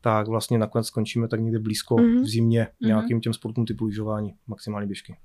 tak 0.00 0.28
vlastně 0.28 0.58
nakonec 0.58 0.86
skončíme 0.86 1.28
tak 1.28 1.40
někde 1.40 1.58
blízko 1.58 1.96
mm-hmm. 1.96 2.22
v 2.22 2.28
zimě 2.28 2.62
mm-hmm. 2.62 2.86
nějakým 2.86 3.20
těm 3.20 3.32
sportům 3.32 3.64
typu 3.64 3.84
lyžování, 3.84 4.34
maximální 4.46 4.86
běžky. 4.86 5.16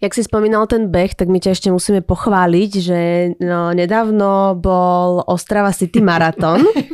Jak 0.00 0.14
si 0.14 0.24
spomínal 0.24 0.66
ten 0.66 0.90
beh, 0.90 1.14
tak 1.14 1.28
my 1.28 1.40
tě 1.40 1.48
ještě 1.48 1.72
musíme 1.72 2.00
pochválit, 2.00 2.76
že 2.76 3.28
no, 3.40 3.74
nedávno 3.74 4.54
bol 4.54 5.22
Ostrava 5.26 5.72
City 5.72 6.00
Marathon. 6.00 6.60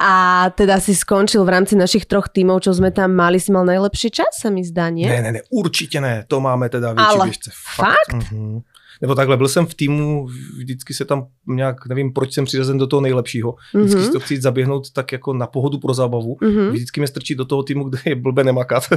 A 0.00 0.46
teda 0.56 0.80
si 0.80 0.94
skončil 0.94 1.44
v 1.44 1.48
rámci 1.52 1.76
našich 1.76 2.08
troch 2.08 2.28
týmov, 2.32 2.64
čo 2.64 2.72
sme 2.72 2.90
tam 2.90 3.12
mali, 3.12 3.36
si 3.40 3.52
mal 3.52 3.64
najlepší 3.68 4.08
čas, 4.10 4.32
sa 4.40 4.48
mi 4.48 4.64
zdá, 4.64 4.88
nie? 4.88 5.04
Ne, 5.08 5.22
ne, 5.22 5.32
ne, 5.32 5.40
určitě 5.50 6.00
ne, 6.00 6.24
to 6.28 6.40
máme 6.40 6.68
teda 6.68 6.92
větší 6.92 7.06
Ale 7.16 7.24
běžce. 7.26 7.50
fakt? 7.76 8.12
Mhm. 8.32 8.60
Nebo 9.02 9.14
takhle, 9.14 9.36
byl 9.36 9.48
jsem 9.48 9.66
v 9.66 9.74
týmu, 9.74 10.26
vždycky 10.58 10.94
se 10.94 11.04
tam 11.04 11.26
nějak, 11.46 11.86
nevím, 11.86 12.12
proč 12.12 12.32
jsem 12.34 12.44
přiřazen 12.44 12.78
do 12.78 12.86
toho 12.86 13.00
nejlepšího. 13.00 13.54
Vždycky 13.74 13.96
Mhm. 13.98 14.06
si 14.06 14.12
to 14.12 14.20
chci 14.20 14.40
zaběhnout 14.40 14.90
tak 14.92 15.12
jako 15.12 15.32
na 15.32 15.46
pohodu 15.46 15.78
pro 15.78 15.94
zábavu. 15.94 16.36
Mhm. 16.40 16.70
Vždycky 16.70 17.00
mě 17.00 17.06
strčí 17.06 17.34
do 17.34 17.44
toho 17.44 17.62
týmu, 17.62 17.84
kde 17.84 17.98
je 18.04 18.14
blbe 18.14 18.44
nemakat. 18.44 18.82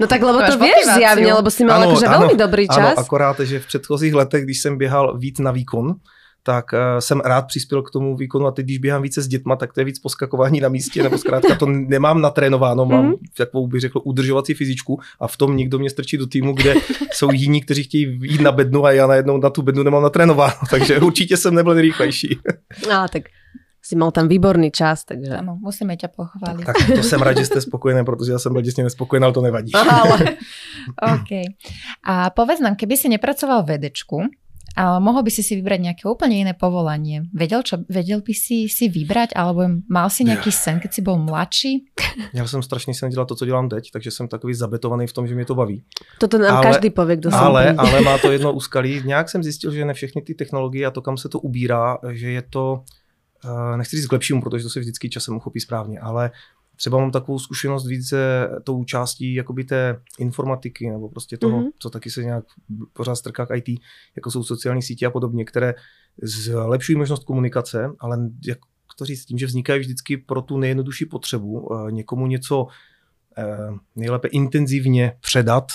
No 0.00 0.06
tak 0.06 0.22
lebo 0.22 0.38
to 0.38 0.58
motiváciu. 0.58 0.94
zjavne, 0.98 1.30
lebo 1.32 1.50
si 1.50 1.62
mal 1.64 1.82
Ano, 1.82 1.90
akože 1.90 2.06
ano, 2.06 2.14
veľmi 2.26 2.36
dobrý 2.38 2.64
čas. 2.66 2.78
Ano, 2.94 2.98
akorát, 2.98 3.36
že 3.40 3.58
v 3.62 3.66
předchozích 3.66 4.14
letech, 4.14 4.42
když 4.44 4.58
jsem 4.60 4.78
běhal 4.78 5.18
víc 5.18 5.38
na 5.38 5.50
výkon, 5.50 5.94
tak 6.42 6.72
uh, 6.72 6.78
jsem 6.98 7.20
rád 7.20 7.42
přispěl 7.46 7.82
k 7.82 7.90
tomu 7.90 8.16
výkonu 8.16 8.46
a 8.46 8.50
teď, 8.50 8.64
když 8.64 8.78
běhám 8.78 9.02
více 9.02 9.22
s 9.22 9.28
dětma, 9.28 9.56
tak 9.56 9.72
to 9.72 9.80
je 9.80 9.84
víc 9.84 9.98
poskakování 9.98 10.60
na 10.60 10.68
místě, 10.68 11.02
nebo 11.02 11.18
zkrátka 11.18 11.54
to 11.54 11.66
nemám 11.66 12.20
natrénováno, 12.20 12.86
mám 12.86 13.04
Mhm. 13.04 13.14
takovou 13.36 13.66
bych 13.66 13.80
řekl 13.80 14.00
udržovací 14.04 14.54
fyzičku 14.54 15.00
a 15.20 15.28
v 15.28 15.36
tom 15.36 15.56
někdo 15.56 15.78
mě 15.78 15.90
strčí 15.90 16.16
do 16.16 16.26
týmu, 16.26 16.52
kde 16.52 16.74
jsou 17.12 17.30
jiní, 17.32 17.60
kteří 17.62 17.82
chtějí 17.82 18.18
jít 18.22 18.40
na 18.40 18.52
bednu 18.52 18.84
a 18.84 18.92
já 18.92 19.06
najednou 19.06 19.38
na 19.38 19.50
tu 19.50 19.62
bednu 19.62 19.82
nemám 19.82 20.02
natrénováno, 20.02 20.54
takže 20.70 21.00
určitě 21.00 21.36
jsem 21.36 21.54
nebyl 21.54 21.74
nejrychlejší. 21.74 22.38
Á, 22.90 23.08
tak 23.08 23.22
si 23.82 23.96
mal 23.96 24.10
tam 24.12 24.28
výborný 24.28 24.68
čas, 24.68 25.04
takže... 25.08 25.40
Áno, 25.40 25.56
musíme 25.56 25.96
ťa 25.96 26.12
pochváliť. 26.12 26.64
Tak 26.66 26.76
to 26.92 27.02
jsem 27.02 27.22
rád, 27.24 27.38
že 27.40 27.46
jste 27.46 27.60
spokojený, 27.60 28.04
protože 28.04 28.32
já 28.32 28.38
jsem 28.38 28.52
byl 28.52 28.60
děsně 28.62 28.84
nespokojený, 28.84 29.24
ale 29.24 29.32
to 29.32 29.40
nevadí. 29.40 29.72
Ale... 29.72 30.36
OK. 31.16 31.30
A 32.04 32.30
povedz 32.30 32.60
nám, 32.60 32.76
keby 32.76 32.96
si 32.96 33.08
nepracoval 33.08 33.62
vedečku, 33.64 34.28
ale 34.78 35.02
mohol 35.02 35.26
by 35.26 35.30
si 35.34 35.42
si 35.42 35.58
vybrať 35.58 35.80
nejaké 35.82 36.04
úplne 36.06 36.38
iné 36.38 36.54
povolanie. 36.54 37.26
Vedel, 37.34 37.66
čo, 37.66 37.82
vedel 37.90 38.22
by 38.22 38.30
si 38.30 38.70
si 38.70 38.86
vybrať, 38.86 39.34
alebo 39.34 39.66
mal 39.90 40.06
si 40.06 40.22
nejaký 40.22 40.54
sen, 40.54 40.78
keď 40.78 40.90
si 40.94 41.00
bol 41.02 41.18
mladší? 41.18 41.90
Měl 42.32 42.46
jsem 42.48 42.62
strašný 42.62 42.94
sen 42.94 43.10
dělat 43.10 43.28
to, 43.28 43.34
co 43.34 43.46
dělám 43.46 43.68
teď, 43.68 43.90
takže 43.90 44.10
jsem 44.10 44.28
takový 44.28 44.54
zabetovaný 44.54 45.06
v 45.06 45.12
tom, 45.12 45.26
že 45.26 45.34
mě 45.34 45.44
to 45.44 45.54
baví. 45.54 45.82
Toto 46.18 46.38
nám 46.38 46.56
Ale- 46.56 46.66
každý 46.66 46.90
povie, 46.90 47.16
kdo 47.16 47.30
som 47.30 47.40
Ale, 47.40 47.74
tam. 47.74 47.86
ale 47.86 48.00
má 48.00 48.18
to 48.18 48.30
jedno 48.38 48.52
úskalí. 48.52 49.02
Nějak 49.04 49.28
jsem 49.28 49.42
zjistil, 49.42 49.70
že 49.72 49.84
ne 49.84 49.94
všechny 49.94 50.22
ty 50.22 50.34
technologie 50.34 50.86
a 50.86 50.90
to, 50.90 51.02
kam 51.02 51.16
se 51.16 51.28
to 51.28 51.40
ubírá, 51.40 51.98
že 52.12 52.30
je 52.30 52.42
to, 52.42 52.82
eh, 53.44 53.76
nechci 53.76 53.96
říct 53.96 54.06
k 54.06 54.12
lepšímu, 54.12 54.42
protože 54.42 54.62
to 54.62 54.70
se 54.70 54.80
vždycky 54.80 55.08
časem 55.08 55.36
uchopí 55.36 55.60
správně, 55.60 56.00
ale 56.00 56.30
třeba 56.78 56.98
mám 56.98 57.10
takovou 57.10 57.38
zkušenost 57.38 57.86
více 57.86 58.48
tou 58.64 58.84
částí 58.84 59.34
jakoby 59.34 59.64
té 59.64 60.00
informatiky 60.18 60.90
nebo 60.90 61.08
prostě 61.08 61.36
toho, 61.36 61.56
Mhm. 61.58 61.66
mm-hmm. 61.66 61.72
co 61.78 61.90
taky 61.90 62.10
se 62.10 62.24
nějak 62.24 62.44
pořád 62.92 63.14
strká 63.14 63.46
k 63.46 63.56
IT, 63.56 63.80
jako 64.16 64.30
jsou 64.30 64.44
sociální 64.44 64.82
sítě 64.82 65.06
a 65.06 65.10
podobně, 65.10 65.44
které 65.44 65.74
zlepšují 66.22 66.98
možnost 66.98 67.24
komunikace, 67.24 67.90
ale 67.98 68.18
jak 68.46 68.58
to 68.98 69.04
říct, 69.04 69.24
tím, 69.24 69.38
že 69.38 69.46
vznikají 69.46 69.80
vždycky 69.80 70.16
pro 70.16 70.42
tu 70.42 70.58
nejjednodušší 70.58 71.04
potřebu 71.06 71.68
eh, 71.72 71.92
někomu 71.92 72.26
něco 72.26 72.66
eh, 73.38 73.68
nejlépe 73.96 74.28
intenzivně 74.28 75.12
předat, 75.20 75.66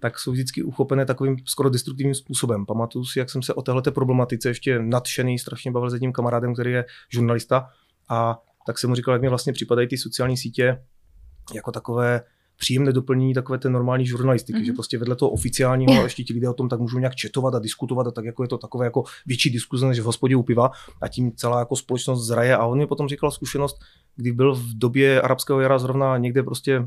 tak 0.00 0.18
jsou 0.18 0.32
vždycky 0.32 0.62
uchopené 0.62 1.06
takovým 1.06 1.36
skoro 1.44 1.70
destruktivním 1.70 2.14
způsobem. 2.14 2.66
Pamatuju 2.66 3.04
si, 3.04 3.18
jak 3.18 3.30
jsem 3.30 3.42
se 3.42 3.54
o 3.54 3.62
téhleté 3.62 3.90
problematice 3.90 4.48
ještě 4.48 4.78
nadšený, 4.82 5.38
strašně 5.38 5.70
bavil 5.70 5.90
s 5.90 5.92
jedním 5.92 6.12
kamarádem, 6.12 6.54
který 6.54 6.72
je 6.72 6.84
žurnalista 7.12 7.68
a 8.08 8.38
tak 8.66 8.78
jsem 8.78 8.90
mu 8.90 8.96
říkal, 8.96 9.14
jak 9.14 9.22
mi 9.22 9.28
vlastně 9.28 9.52
připadají 9.52 9.88
ty 9.88 9.98
sociální 9.98 10.36
sítě 10.36 10.82
jako 11.54 11.72
takové 11.72 12.22
příjemné 12.60 12.92
doplnění 12.92 13.34
takové 13.34 13.58
té 13.58 13.70
normální 13.70 14.06
žurnalistiky, 14.06 14.58
mm-hmm. 14.58 14.64
že 14.64 14.72
prostě 14.72 14.98
vedle 14.98 15.16
toho 15.16 15.30
oficiálního, 15.30 15.92
ale 15.96 16.04
ještě 16.04 16.24
ti 16.24 16.32
lidé 16.32 16.48
o 16.48 16.54
tom 16.54 16.68
tak 16.68 16.80
můžou 16.80 16.98
nějak 16.98 17.14
četovat 17.14 17.54
a 17.54 17.58
diskutovat 17.58 18.06
a 18.06 18.10
tak 18.10 18.24
jako 18.24 18.42
je 18.42 18.48
to 18.48 18.58
takové 18.58 18.86
jako 18.86 19.04
větší 19.26 19.50
diskuze 19.50 19.86
než 19.86 20.00
v 20.00 20.04
hospodě 20.04 20.36
u 20.36 20.42
piva 20.42 20.70
a 21.00 21.08
tím 21.08 21.32
celá 21.32 21.58
jako 21.58 21.76
společnost 21.76 22.26
zraje 22.26 22.56
a 22.56 22.66
on 22.66 22.78
mi 22.78 22.86
potom 22.86 23.08
říkal 23.08 23.30
zkušenost, 23.30 23.76
kdy 24.16 24.32
byl 24.32 24.54
v 24.54 24.78
době 24.78 25.20
arabského 25.20 25.60
jara 25.60 25.78
zrovna 25.78 26.18
někde 26.18 26.42
prostě 26.42 26.78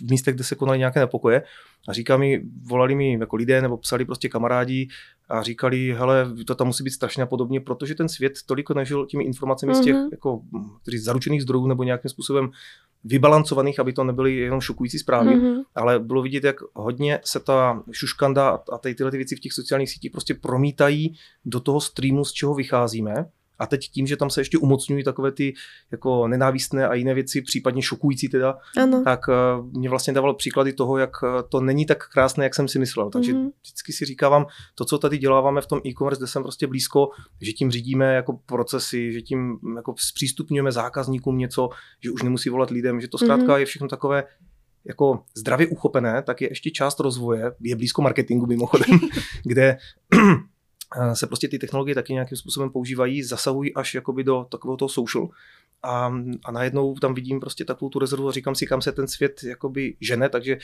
v 0.00 0.10
místech, 0.10 0.34
kde 0.34 0.44
se 0.44 0.54
konaly 0.54 0.78
nějaké 0.78 1.00
nepokoje 1.00 1.42
a 1.88 1.92
říká 1.92 2.16
mi, 2.16 2.42
volali 2.62 2.94
mi 2.94 3.12
jako 3.12 3.36
lidé 3.36 3.62
nebo 3.62 3.76
psali 3.76 4.04
prostě 4.04 4.28
kamarádi 4.28 4.88
a 5.28 5.42
říkali, 5.42 5.92
hele, 5.98 6.30
to 6.46 6.54
tam 6.54 6.66
musí 6.66 6.84
být 6.84 6.90
strašně 6.90 7.22
a 7.22 7.26
podobně, 7.26 7.60
protože 7.60 7.94
ten 7.94 8.08
svět 8.08 8.32
toliko 8.46 8.74
nežil 8.74 9.06
těmi 9.06 9.24
informacemi 9.24 9.72
mm-hmm. 9.72 9.82
z 9.82 9.84
těch 9.84 9.94
Mhm. 9.94 10.08
jako, 10.12 10.40
kteří 10.82 10.98
zaručených 10.98 11.42
zdrojů 11.42 11.66
nebo 11.66 11.82
nějakým 11.82 12.08
způsobem 12.08 12.50
vybalancovaných, 13.04 13.80
aby 13.80 13.92
to 13.92 14.04
nebyly 14.04 14.36
jenom 14.36 14.60
šokující 14.60 14.98
zprávy, 14.98 15.28
mm-hmm. 15.30 15.52
Mhm. 15.52 15.62
ale 15.74 15.98
bylo 15.98 16.22
vidět, 16.22 16.44
jak 16.44 16.56
hodně 16.74 17.20
se 17.24 17.40
ta 17.40 17.82
šuškanda 17.92 18.48
a- 18.48 18.60
a 18.72 18.78
tady 18.78 18.94
tyhle 18.94 19.10
ty 19.10 19.16
věci 19.16 19.36
v 19.36 19.40
těch 19.40 19.52
sociálních 19.52 19.90
sítích 19.90 20.10
prostě 20.12 20.34
promítají 20.34 21.14
do 21.44 21.60
toho 21.60 21.80
streamu, 21.80 22.24
z 22.24 22.32
čeho 22.32 22.54
vycházíme. 22.54 23.14
A 23.58 23.66
teď 23.66 23.88
tím, 23.88 24.06
že 24.06 24.16
tam 24.16 24.30
se 24.30 24.40
ještě 24.40 24.58
umocňují 24.58 25.04
takové 25.04 25.32
ty 25.32 25.54
jako 25.90 26.28
nenávistné 26.28 26.88
a 26.88 26.94
jiné 26.94 27.14
věci, 27.14 27.42
případně 27.42 27.82
šokující 27.82 28.28
teda, 28.28 28.58
Áno. 28.82 29.04
tak 29.04 29.20
eh, 29.28 29.32
mě 29.72 29.88
vlastně 29.88 30.12
dával 30.12 30.34
příklady 30.34 30.72
toho, 30.72 30.98
jak 30.98 31.10
eh, 31.24 31.42
to 31.48 31.60
není 31.60 31.86
tak 31.86 32.08
krásné, 32.08 32.44
jak 32.44 32.54
jsem 32.54 32.68
si 32.68 32.78
myslel. 32.78 33.10
Takže 33.10 33.32
Mhm. 33.32 33.46
mm-hmm. 33.46 33.52
vždycky 33.62 33.92
si 33.92 34.04
říkávám, 34.04 34.46
to, 34.74 34.84
co 34.84 34.98
tady 34.98 35.18
děláváme 35.18 35.60
v 35.60 35.66
tom 35.66 35.80
e-commerce, 35.86 36.18
kde 36.18 36.26
jsem 36.26 36.42
prostě 36.42 36.66
blízko, 36.66 37.08
že 37.40 37.52
tím 37.52 37.70
řídíme 37.70 38.14
jako 38.14 38.40
procesy, 38.46 39.12
že 39.12 39.22
tím 39.22 39.58
jako 39.76 39.94
zpřístupňujeme 39.98 40.72
zákazníkům 40.72 41.38
něco, 41.38 41.68
že 42.00 42.10
už 42.10 42.22
nemusí 42.22 42.48
volat 42.50 42.70
lidem, 42.70 43.00
že 43.00 43.08
to 43.08 43.18
zkrátka 43.18 43.46
mm-hmm. 43.46 43.58
je 43.58 43.66
všechno 43.66 43.88
takové 43.88 44.24
jako 44.84 45.22
zdravě 45.36 45.66
uchopené, 45.66 46.22
tak 46.22 46.40
je 46.40 46.48
ještě 46.50 46.70
část 46.70 47.00
rozvoje, 47.00 47.52
je 47.60 47.76
blízko 47.76 48.02
marketingu 48.02 48.46
mimochodem, 48.46 48.98
kde 49.44 49.78
se 51.14 51.26
prostě 51.26 51.48
ty 51.48 51.58
technologie 51.58 51.94
taky 51.94 52.12
nějakým 52.12 52.38
způsobem 52.38 52.70
používají, 52.70 53.22
zasahují 53.22 53.74
až 53.74 53.94
jakoby 53.94 54.24
do 54.24 54.46
takového 54.50 54.76
toho 54.76 54.88
social. 54.88 55.28
A, 55.82 56.12
a 56.44 56.52
najednou 56.52 56.94
tam 56.94 57.14
vidím 57.14 57.40
prostě 57.40 57.64
takovou 57.64 57.88
tu 57.88 57.98
rezervu 57.98 58.28
a 58.28 58.32
říkám 58.32 58.54
si, 58.54 58.66
kam 58.66 58.82
se 58.82 58.92
ten 58.92 59.08
svět 59.08 59.40
jakoby 59.44 59.96
žene, 60.00 60.28
takže 60.28 60.58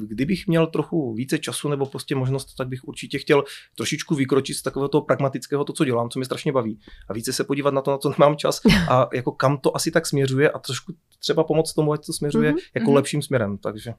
kdybych 0.00 0.46
měl 0.46 0.66
trochu 0.66 1.14
více 1.14 1.38
času 1.38 1.68
nebo 1.68 1.86
prostě 1.86 2.14
možnost, 2.14 2.54
tak 2.54 2.68
bych 2.68 2.84
určitě 2.84 3.18
chtěl 3.18 3.44
trošičku 3.76 4.14
vykročit 4.14 4.56
z 4.56 4.62
takového 4.62 4.88
toho 4.88 5.02
pragmatického, 5.02 5.64
to, 5.64 5.72
co 5.72 5.84
dělám, 5.84 6.10
co 6.10 6.18
mě 6.18 6.26
strašně 6.26 6.52
baví 6.52 6.78
a 7.08 7.12
více 7.12 7.32
se 7.32 7.44
podívat 7.44 7.74
na 7.74 7.80
to, 7.82 7.90
na 7.90 7.98
co 7.98 8.14
nemám 8.18 8.36
čas 8.36 8.60
a 8.90 9.08
jako 9.14 9.32
kam 9.32 9.58
to 9.58 9.76
asi 9.76 9.90
tak 9.90 10.06
směřuje 10.06 10.50
a 10.50 10.58
trošku 10.58 10.92
třeba 11.18 11.44
pomoct 11.44 11.74
tomu, 11.74 11.92
ať 11.92 12.06
to 12.06 12.12
směřuje 12.12 12.50
Mhm, 12.50 12.58
jako 12.74 12.86
mhm. 12.90 12.94
lepším 12.94 13.22
směrem, 13.22 13.58
takže 13.58 13.94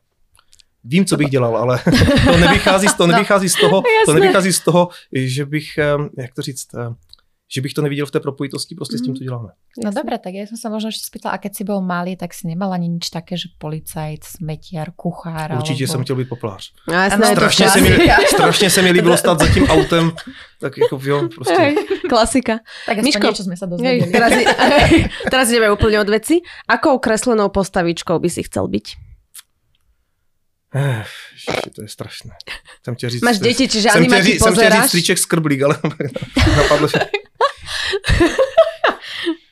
Vím, 0.84 1.06
co 1.06 1.18
bych 1.18 1.30
dělal, 1.30 1.58
ale 1.58 1.80
to 2.26 2.38
nevychází, 2.38 2.88
z- 2.88 2.94
to 2.94 3.08
No. 3.08 3.14
nevychází 3.14 3.50
z 3.50 3.56
toho, 3.56 3.84
to 4.06 4.14
nevychází 4.14 4.54
z 4.54 4.60
toho, 4.60 4.90
že 5.14 5.46
bych, 5.46 5.80
jak 6.18 6.34
to 6.34 6.42
říct, 6.42 6.68
že 7.54 7.62
bych 7.62 7.74
to 7.74 7.82
neviděl 7.82 8.06
v 8.06 8.12
té 8.12 8.20
propojitosti 8.20 8.76
prostě 8.76 8.98
s 8.98 9.02
tím, 9.02 9.12
Mhm. 9.12 9.18
co 9.18 9.24
děláme. 9.24 9.50
No 9.84 9.90
dobre, 9.92 10.18
tak 10.22 10.34
ja 10.38 10.46
som 10.50 10.58
sa 10.58 10.70
možno 10.70 10.90
ešte 10.94 11.08
spýtala, 11.10 11.34
a 11.34 11.42
keď 11.42 11.52
si 11.56 11.64
bol 11.66 11.82
malý, 11.82 12.14
tak 12.18 12.34
si 12.34 12.46
nemal 12.50 12.70
ani 12.74 12.90
nič 12.90 13.10
také, 13.10 13.38
že 13.38 13.50
policajt, 13.58 14.22
smetiar, 14.38 14.92
kuchár. 14.98 15.56
Určitě 15.58 15.86
alebo... 15.86 15.92
jsem 15.92 16.02
chtěl 16.04 16.16
být 16.16 16.30
poplář. 16.30 16.74
No, 16.88 16.94
jasné, 16.94 17.16
Ano, 17.16 17.26
je 17.26 17.30
to 17.30 17.36
Strašně 17.42 17.70
se, 17.70 17.82
mi, 17.82 17.90
strašně 18.34 18.70
se 18.70 18.82
mi 18.82 18.92
líbilo 18.92 19.18
stát 19.18 19.40
za 19.40 19.48
tím 19.54 19.66
autem, 19.70 20.12
tak 20.60 20.78
jako 20.78 21.00
jo, 21.04 21.30
prostě. 21.36 21.54
Hej, 21.58 21.76
klasika. 22.10 22.60
Tak 22.86 22.98
Miško, 23.02 23.28
niečo 23.28 23.44
sme 23.46 23.56
sa 23.58 23.66
Hej, 23.66 23.72
dozvedeli. 23.74 24.12
teraz, 24.14 24.32
teraz 25.34 25.46
ideme 25.50 25.70
úplne 25.74 25.98
od 26.02 26.10
veci. 26.10 26.42
Akou 26.70 27.00
kreslenou 27.02 27.50
postavičkou 27.50 28.20
by 28.20 28.30
si 28.30 28.44
chcel 28.46 28.68
byť? 28.68 29.09
Ježiši, 30.76 31.70
to 31.76 31.82
je 31.82 31.88
strašné. 31.88 32.32
Jsem 32.86 32.96
chtěl 32.96 33.10
říct, 33.10 33.22
Máš 33.22 33.40
deti, 33.40 33.68
čiže 33.68 33.90
jsem 33.90 33.92
chtěl, 33.92 33.98
animáky 34.02 34.24
říct, 34.24 34.44
jsem 34.44 34.54
chtěl 34.54 34.72
říct 34.72 34.86
stříček 34.86 35.18
skrblík, 35.18 35.62
ale 35.62 35.78
napadlo, 36.58 36.88
že 36.88 37.00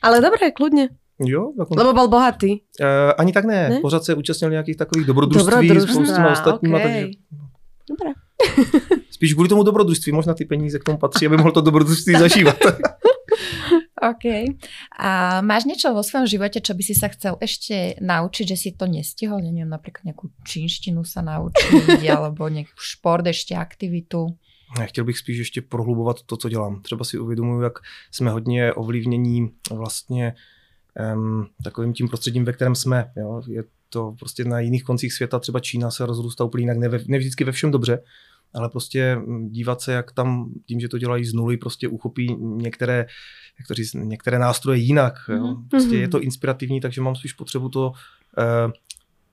Ale 0.02 0.20
dobré, 0.22 0.50
kľudne. 0.54 0.88
jo, 1.18 1.52
tak 1.58 1.70
on, 1.70 1.78
Lebo 1.78 1.92
bol 1.92 2.08
bohatý. 2.08 2.62
uh, 2.80 3.12
ani 3.18 3.32
tak 3.32 3.44
ne, 3.44 3.68
Ne? 3.68 3.78
pořád 3.82 4.04
se 4.04 4.14
účastnil 4.14 4.50
nějakých 4.50 4.76
takových 4.76 5.06
dobrodružství 5.06 5.50
Dobrodružstva, 5.50 5.92
spolu 5.92 6.06
s 6.06 6.14
těma 6.14 6.30
ostatníma, 6.32 6.78
okej. 6.78 6.92
takže 6.94 7.18
Dobre. 7.90 8.10
spíš 9.10 9.34
kvůli 9.34 9.48
tomu 9.48 9.62
dobrodružství, 9.62 10.12
možná 10.12 10.34
ty 10.34 10.44
peníze 10.44 10.78
k 10.78 10.84
tomu 10.84 10.98
patří, 10.98 11.26
aby 11.26 11.36
mohl 11.36 11.52
to 11.52 11.60
dobrodružství 11.60 12.14
zažívat. 12.18 12.56
OK. 14.10 14.24
A 14.98 15.40
máš 15.40 15.64
niečo 15.64 15.94
vo 15.94 16.02
svojom 16.02 16.26
živote, 16.26 16.60
čo 16.60 16.74
by 16.74 16.82
si 16.82 16.94
sa 16.94 17.08
chcel 17.08 17.36
ešte 17.40 17.98
naučiť, 18.00 18.44
že 18.54 18.56
si 18.56 18.70
to 18.74 18.86
nestihol? 18.86 19.40
Neviem, 19.40 19.68
napríklad 19.68 20.04
nejakú 20.08 20.30
čínštinu 20.44 21.04
sa 21.04 21.20
naučiť, 21.24 22.02
alebo 22.16 22.48
nejaký 22.48 22.72
šport, 22.76 23.26
ešte 23.26 23.54
aktivitu. 23.54 24.36
Ne, 24.78 24.86
Chtěl 24.86 25.04
bych 25.04 25.18
spíš 25.18 25.38
ještě 25.38 25.60
prohlubovat 25.60 26.22
to, 26.22 26.36
co 26.36 26.48
dělám. 26.48 26.82
Třeba 26.82 27.04
si 27.04 27.18
uvědomuji, 27.18 27.62
jak 27.62 27.78
jsme 28.10 28.30
hodně 28.30 28.72
ovlivnění 28.72 29.50
vlastně 29.70 30.34
um, 31.14 31.46
takovým 31.64 31.92
tím 31.92 32.08
prostředím, 32.08 32.44
ve 32.44 32.52
kterém 32.52 32.74
jsme. 32.74 33.12
Jo? 33.16 33.42
Je 33.48 33.64
to 33.88 34.14
prostě 34.18 34.44
na 34.44 34.60
jiných 34.60 34.84
koncích 34.84 35.12
světa, 35.12 35.38
třeba 35.38 35.60
Čína 35.60 35.90
se 35.90 36.06
rozrůstá 36.06 36.44
úplně 36.44 36.62
jinak, 36.62 36.78
ne, 36.78 36.88
ne 37.06 37.18
vždycky 37.18 37.44
ve 37.44 37.52
všem 37.52 37.70
dobře, 37.70 38.02
ale 38.54 38.68
prostě 38.68 39.16
mm, 39.16 39.48
dívat 39.48 39.80
se, 39.80 39.92
jak 39.92 40.12
tam 40.12 40.50
tím, 40.66 40.80
že 40.80 40.88
to 40.88 40.98
dělají 40.98 41.24
z 41.24 41.34
nuly, 41.34 41.56
prostě 41.56 41.88
uchopí 41.88 42.36
některé, 42.40 43.06
jak 43.58 43.68
to 43.68 43.74
říct, 43.74 43.94
některé 43.94 44.38
nástroje 44.38 44.78
jinak. 44.78 45.14
Jo? 45.28 45.46
Mhm. 45.46 45.68
Prostě 45.68 45.96
je 45.96 46.08
to 46.08 46.20
inspirativní, 46.20 46.80
takže 46.80 47.00
mám 47.00 47.16
spíš 47.16 47.32
potřebu 47.32 47.68
to, 47.68 47.92
eh, 48.38 48.72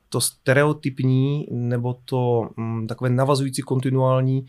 to 0.10 0.22
stereotypní 0.22 1.45
nebo 1.51 1.95
to 2.05 2.50
mm, 2.57 2.88
takové 2.88 3.10
navazující 3.10 3.62
kontinuální 3.62 4.45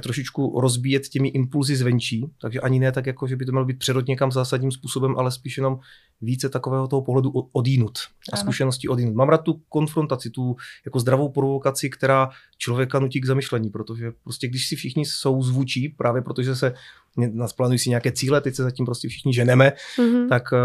trošičku 0.00 0.60
rozbíjet 0.60 1.08
těmi 1.08 1.28
impulzy 1.28 1.76
zvenčí, 1.76 2.26
takže 2.40 2.60
ani 2.60 2.78
ne 2.78 2.92
tak, 2.92 3.06
jako 3.06 3.26
že 3.26 3.36
by 3.36 3.46
to 3.46 3.52
mělo 3.52 3.64
být 3.66 3.78
přerod 3.78 4.08
někam 4.08 4.32
zásadním 4.32 4.72
způsobem, 4.72 5.14
ale 5.18 5.30
spíš 5.30 5.56
jenom 5.56 5.78
více 6.20 6.48
takového 6.48 6.88
toho 6.88 7.02
pohledu 7.02 7.30
odínut 7.52 7.98
a 8.32 8.36
zkušenosti 8.36 8.88
odínut. 8.88 9.14
Mám 9.14 9.28
rád 9.28 9.38
tu 9.42 9.62
konfrontaci, 9.68 10.30
tu 10.30 10.56
jako 10.84 11.00
zdravou 11.00 11.28
provokaci, 11.28 11.90
která 11.90 12.30
člověka 12.58 12.98
nutí 12.98 13.20
k 13.20 13.26
zamyšlení, 13.26 13.70
protože 13.70 14.12
prostě 14.24 14.48
když 14.48 14.68
si 14.68 14.76
všichni 14.76 15.04
jsou 15.06 15.42
zvučí, 15.42 15.88
právě 15.88 16.22
protože 16.22 16.56
se 16.56 16.74
nás 17.16 17.52
plánují 17.52 17.78
si 17.78 17.88
nějaké 17.88 18.12
cíle, 18.12 18.40
teď 18.40 18.54
se 18.54 18.62
zatím 18.62 18.86
prostě 18.86 19.08
všichni 19.08 19.34
ženeme, 19.34 19.72
Mhm. 19.98 20.28
tak 20.28 20.42
eh, 20.52 20.56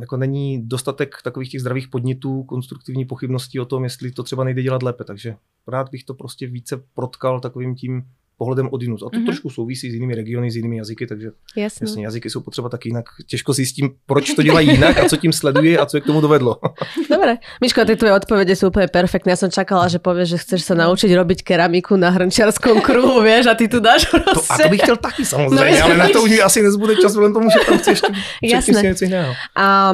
jako 0.00 0.16
není 0.16 0.68
dostatek 0.68 1.14
takových 1.24 1.50
těch 1.50 1.60
zdravých 1.60 1.88
podnětů, 1.88 2.42
konstruktivní 2.42 3.04
pochybností 3.04 3.60
o 3.60 3.64
tom, 3.64 3.84
jestli 3.84 4.12
to 4.12 4.22
třeba 4.22 4.44
nejde 4.44 4.62
dělat 4.62 4.82
lépe. 4.82 5.04
Takže 5.04 5.36
rád 5.68 5.88
bych 5.90 6.04
to 6.04 6.14
prostě 6.14 6.46
více 6.46 6.82
protkal 6.94 7.40
takovým 7.40 7.74
tím 7.74 8.02
pohledem 8.38 8.68
odinut. 8.72 9.02
A 9.02 9.04
to 9.04 9.06
Mhm. 9.10 9.16
mm-hmm. 9.18 9.26
trošku 9.26 9.50
souvisí 9.50 9.90
s 9.90 9.94
jinými 9.94 10.14
regiony, 10.14 10.50
s 10.50 10.56
jinými 10.56 10.76
jazyky, 10.76 11.06
takže 11.06 11.28
Jasne. 11.56 11.84
jasně, 11.84 12.04
jazyky 12.04 12.30
jsou 12.30 12.40
potřeba 12.40 12.68
taky 12.68 12.88
jinak. 12.88 13.04
Těžko 13.26 13.52
zjistím, 13.52 13.90
proč 14.06 14.34
to 14.34 14.42
dělají 14.42 14.68
jinak 14.68 14.98
a 14.98 15.08
co 15.08 15.16
tím 15.16 15.32
sleduje 15.32 15.78
a 15.78 15.86
co 15.86 15.96
je 15.96 16.00
k 16.00 16.04
tomu 16.06 16.20
dovedlo. 16.20 16.56
Dobre. 17.10 17.36
Miško, 17.60 17.84
tie 17.84 17.96
tvoje 17.98 18.14
odpovede 18.14 18.54
sú 18.54 18.70
úplne 18.70 18.86
perfektné. 18.88 19.34
Ja 19.34 19.40
som 19.40 19.50
čakala, 19.50 19.90
že 19.90 19.98
povieš, 19.98 20.28
že 20.28 20.38
chceš 20.38 20.60
sa 20.70 20.74
naučiť 20.78 21.10
robiť 21.10 21.38
keramiku 21.42 21.98
na 21.98 22.14
hrnčiarskom 22.14 22.78
kruhu, 22.80 23.20
vieš, 23.26 23.50
a 23.50 23.54
ty 23.58 23.66
tu 23.68 23.80
dáš 23.82 24.06
To, 24.06 24.40
a 24.50 24.54
to 24.62 24.68
bych 24.68 24.80
chtěl 24.80 24.96
taky 24.96 25.24
samozřejmě, 25.24 25.78
No, 25.78 25.84
ale 25.84 25.96
na 25.96 26.08
to 26.08 26.22
už 26.22 26.38
asi 26.38 26.62
nezbude 26.62 26.96
čas, 26.96 27.12
vzhledem 27.12 27.32
tomu, 27.34 27.50
že 27.50 27.58
tam 27.66 27.78
chci 27.78 27.90
ještě 27.90 28.06
předtím 28.46 28.74
si 28.74 28.82
něco 28.86 29.04
jiného. 29.04 29.34
A 29.56 29.92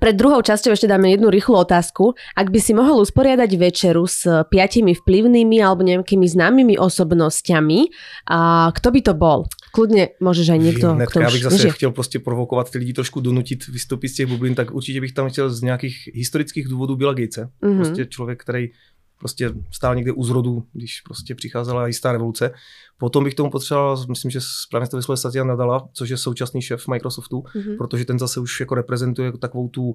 pred 0.00 0.16
druhou 0.16 0.42
časťou 0.42 0.72
ešte 0.72 0.90
dáme 0.90 1.10
jednu 1.10 1.30
rýchlu 1.30 1.56
otázku. 1.56 2.14
Ak 2.36 2.50
by 2.50 2.60
si 2.60 2.72
mohol 2.74 3.02
usporiadať 3.02 3.50
večeru 3.56 4.06
s 4.06 4.26
piatimi 4.50 4.94
vplyvnými 4.94 5.62
alebo 5.62 5.82
nejakými 5.82 6.26
známymi 6.28 6.78
osobnostiami, 6.78 7.88
a 8.30 8.70
kto 8.74 8.88
by 8.90 9.00
to 9.02 9.12
bol? 9.14 9.46
Kľudne 9.74 10.14
môžeš 10.22 10.46
aj 10.54 10.60
niekto, 10.60 10.86
Vím, 10.94 11.06
kto 11.06 11.18
hnedka, 11.18 11.20
já 11.20 11.30
bych 11.30 11.42
zase 11.42 11.54
nežije. 11.56 11.72
chtěl 11.72 11.90
prostě 11.90 12.18
provokovat 12.18 12.70
ty 12.70 12.78
lidi 12.78 12.92
trošku 12.92 13.20
donutit 13.20 13.66
vystoupit 13.66 14.08
z 14.08 14.14
těch 14.14 14.26
bublin, 14.26 14.54
tak 14.54 14.74
určitě 14.74 15.00
bych 15.00 15.12
tam 15.12 15.28
chtěl 15.30 15.50
z 15.50 15.62
nějakých 15.62 15.96
historických 16.14 16.68
důvodů 16.68 16.96
Billa 16.96 17.14
Gatese. 17.14 17.48
Mhm. 17.62 17.76
Prostě 17.76 18.06
člověk, 18.06 18.42
který 18.42 18.68
prostě 19.18 19.50
stál 19.70 19.94
někde 19.94 20.12
u 20.12 20.24
zrodu, 20.24 20.66
když 20.72 21.00
prostě 21.00 21.34
přicházela 21.34 21.86
jistá 21.86 22.12
revoluce. 22.12 22.50
Potom 22.98 23.24
bych 23.24 23.34
tomu 23.34 23.50
potřeboval, 23.50 24.04
myslím, 24.08 24.30
že 24.30 24.40
správně 24.42 24.88
to 24.88 24.96
vyslovil 24.96 25.16
Satya 25.16 25.44
Nadala, 25.44 25.88
což 25.92 26.08
je 26.08 26.16
současný 26.16 26.62
šéf 26.62 26.88
Microsoftu, 26.88 27.44
Mhm. 27.54 27.76
protože 27.78 28.04
ten 28.04 28.18
zase 28.18 28.40
už 28.40 28.60
jako 28.60 28.74
reprezentuje 28.74 29.32
takovou 29.32 29.68
tu 29.68 29.94